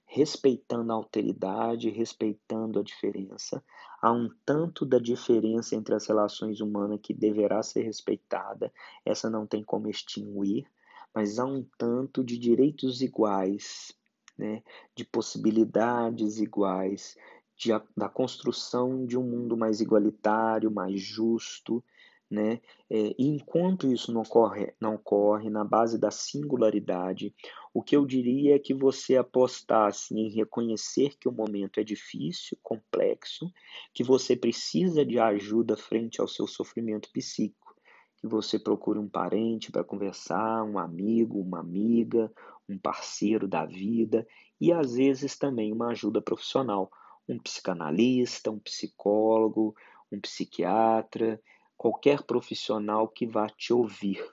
respeitando 0.06 0.92
a 0.92 0.96
alteridade, 0.96 1.88
respeitando 1.90 2.78
a 2.78 2.82
diferença. 2.82 3.62
Há 4.00 4.12
um 4.12 4.28
tanto 4.44 4.84
da 4.84 4.98
diferença 4.98 5.74
entre 5.74 5.94
as 5.94 6.06
relações 6.06 6.60
humanas 6.60 7.00
que 7.02 7.14
deverá 7.14 7.62
ser 7.62 7.82
respeitada, 7.82 8.72
essa 9.04 9.30
não 9.30 9.46
tem 9.46 9.62
como 9.62 9.88
extinguir, 9.88 10.66
mas 11.14 11.38
há 11.38 11.44
um 11.44 11.64
tanto 11.78 12.24
de 12.24 12.38
direitos 12.38 13.00
iguais, 13.00 13.94
né, 14.36 14.62
de 14.94 15.04
possibilidades 15.04 16.38
iguais, 16.38 17.16
de, 17.56 17.70
da 17.96 18.08
construção 18.08 19.06
de 19.06 19.16
um 19.16 19.22
mundo 19.22 19.56
mais 19.56 19.80
igualitário, 19.80 20.70
mais 20.70 21.00
justo, 21.00 21.84
né? 22.32 22.60
É, 22.88 23.14
enquanto 23.18 23.92
isso 23.92 24.10
não 24.10 24.22
ocorre, 24.22 24.72
não 24.80 24.94
ocorre 24.94 25.50
na 25.50 25.62
base 25.62 25.98
da 25.98 26.10
singularidade, 26.10 27.34
o 27.74 27.82
que 27.82 27.94
eu 27.94 28.06
diria 28.06 28.56
é 28.56 28.58
que 28.58 28.72
você 28.72 29.18
apostasse 29.18 30.14
em 30.14 30.30
reconhecer 30.30 31.14
que 31.18 31.28
o 31.28 31.32
momento 31.32 31.78
é 31.78 31.84
difícil, 31.84 32.56
complexo, 32.62 33.52
que 33.92 34.02
você 34.02 34.34
precisa 34.34 35.04
de 35.04 35.18
ajuda 35.18 35.76
frente 35.76 36.22
ao 36.22 36.26
seu 36.26 36.46
sofrimento 36.46 37.10
psíquico, 37.12 37.76
que 38.16 38.26
você 38.26 38.58
procure 38.58 38.98
um 38.98 39.08
parente 39.08 39.70
para 39.70 39.84
conversar, 39.84 40.64
um 40.64 40.78
amigo, 40.78 41.38
uma 41.38 41.60
amiga, 41.60 42.32
um 42.66 42.78
parceiro 42.78 43.46
da 43.46 43.66
vida 43.66 44.26
e 44.58 44.72
às 44.72 44.94
vezes 44.94 45.36
também 45.36 45.70
uma 45.70 45.88
ajuda 45.88 46.22
profissional, 46.22 46.90
um 47.28 47.38
psicanalista, 47.38 48.50
um 48.50 48.58
psicólogo, 48.58 49.74
um 50.10 50.18
psiquiatra, 50.18 51.38
qualquer 51.82 52.22
profissional 52.22 53.08
que 53.08 53.26
vá 53.26 53.48
te 53.48 53.72
ouvir. 53.72 54.24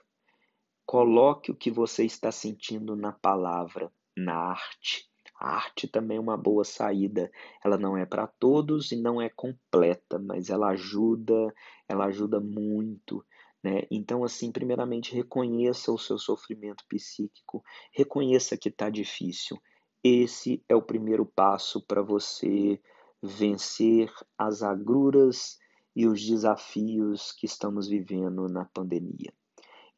Coloque 0.86 1.50
o 1.50 1.56
que 1.56 1.68
você 1.68 2.04
está 2.04 2.30
sentindo 2.30 2.94
na 2.94 3.10
palavra, 3.10 3.92
na 4.16 4.36
arte. 4.36 5.10
A 5.34 5.56
arte 5.56 5.88
também 5.88 6.18
é 6.18 6.20
uma 6.20 6.36
boa 6.36 6.62
saída. 6.62 7.28
Ela 7.64 7.76
não 7.76 7.96
é 7.96 8.06
para 8.06 8.28
todos 8.28 8.92
e 8.92 8.96
não 8.96 9.20
é 9.20 9.28
completa, 9.28 10.16
mas 10.16 10.48
ela 10.48 10.68
ajuda, 10.68 11.52
ela 11.88 12.04
ajuda 12.04 12.38
muito. 12.38 13.26
Né? 13.64 13.82
Então, 13.90 14.22
assim, 14.22 14.52
primeiramente, 14.52 15.12
reconheça 15.12 15.90
o 15.90 15.98
seu 15.98 16.18
sofrimento 16.18 16.84
psíquico, 16.88 17.64
reconheça 17.92 18.56
que 18.56 18.68
está 18.68 18.88
difícil. 18.88 19.60
Esse 20.04 20.64
é 20.68 20.76
o 20.76 20.82
primeiro 20.82 21.26
passo 21.26 21.84
para 21.84 22.00
você 22.00 22.80
vencer 23.20 24.08
as 24.38 24.62
agruras 24.62 25.58
e 25.94 26.06
os 26.06 26.24
desafios 26.24 27.32
que 27.32 27.46
estamos 27.46 27.88
vivendo 27.88 28.48
na 28.48 28.64
pandemia. 28.64 29.32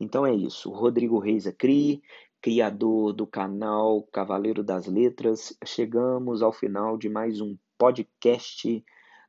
Então 0.01 0.27
é 0.27 0.35
isso. 0.35 0.71
Rodrigo 0.71 1.19
Reis 1.19 1.47
Acri, 1.47 2.03
criador 2.41 3.13
do 3.13 3.27
canal 3.27 4.03
Cavaleiro 4.13 4.65
das 4.65 4.87
Letras, 4.87 5.57
chegamos 5.65 6.43
ao 6.43 6.53
final 6.53 6.99
de 6.99 7.09
mais 7.09 7.41
um 7.41 7.57
podcast 7.79 8.85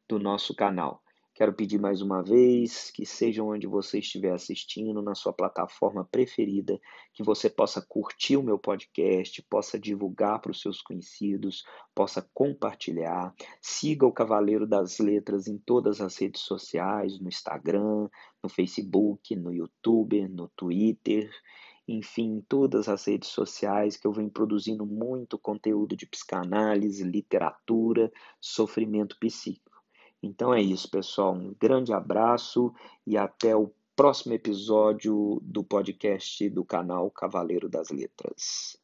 do 0.07 0.18
nosso 0.18 0.55
canal. 0.55 1.03
Quero 1.36 1.52
pedir 1.52 1.80
mais 1.80 2.00
uma 2.00 2.22
vez 2.22 2.92
que 2.92 3.08
seja 3.08 3.44
onde 3.44 3.66
você 3.66 3.98
estiver 3.98 4.32
assistindo, 4.32 5.02
na 5.02 5.16
sua 5.16 5.34
plataforma 5.34 6.06
preferida, 6.06 6.80
que 7.12 7.24
você 7.24 7.50
possa 7.50 7.82
curtir 7.82 8.38
o 8.38 8.44
meu 8.44 8.60
podcast, 8.60 9.42
possa 9.50 9.80
divulgar 9.80 10.40
para 10.40 10.52
os 10.52 10.62
seus 10.62 10.80
conhecidos, 10.80 11.64
possa 11.96 12.22
compartilhar. 12.36 13.34
Siga 13.60 14.06
o 14.06 14.12
Cavaleiro 14.12 14.68
das 14.68 15.00
Letras 15.00 15.48
em 15.48 15.58
todas 15.58 16.00
as 16.02 16.16
redes 16.18 16.42
sociais, 16.42 17.20
no 17.20 17.28
Instagram, 17.28 18.08
no 18.44 18.48
Facebook, 18.48 19.36
no 19.36 19.52
YouTube, 19.52 20.28
no 20.28 20.48
Twitter 20.56 21.32
enfim, 21.88 22.42
todas 22.48 22.88
as 22.88 23.06
redes 23.06 23.30
sociais 23.30 23.98
que 23.98 24.08
eu 24.08 24.14
venho 24.14 24.32
produzindo 24.32 24.86
muito 24.86 25.38
conteúdo 25.38 25.98
de 25.98 26.06
psicanálise, 26.06 27.04
literatura, 27.04 28.10
sofrimento 28.40 29.18
psíquico. 29.20 29.62
Então 30.24 30.53
é 30.53 30.61
isso, 30.61 30.89
pessoal. 30.89 31.34
Um 31.34 31.53
grande 31.59 31.91
abraço 31.91 32.74
e 33.05 33.17
até 33.17 33.53
o 33.53 33.69
próximo 33.93 34.34
episódio 34.34 35.39
do 35.43 35.63
podcast 35.63 36.49
do 36.49 36.63
canal 36.63 37.11
Cavaleiro 37.11 37.67
das 37.69 37.89
Letras. 37.89 38.82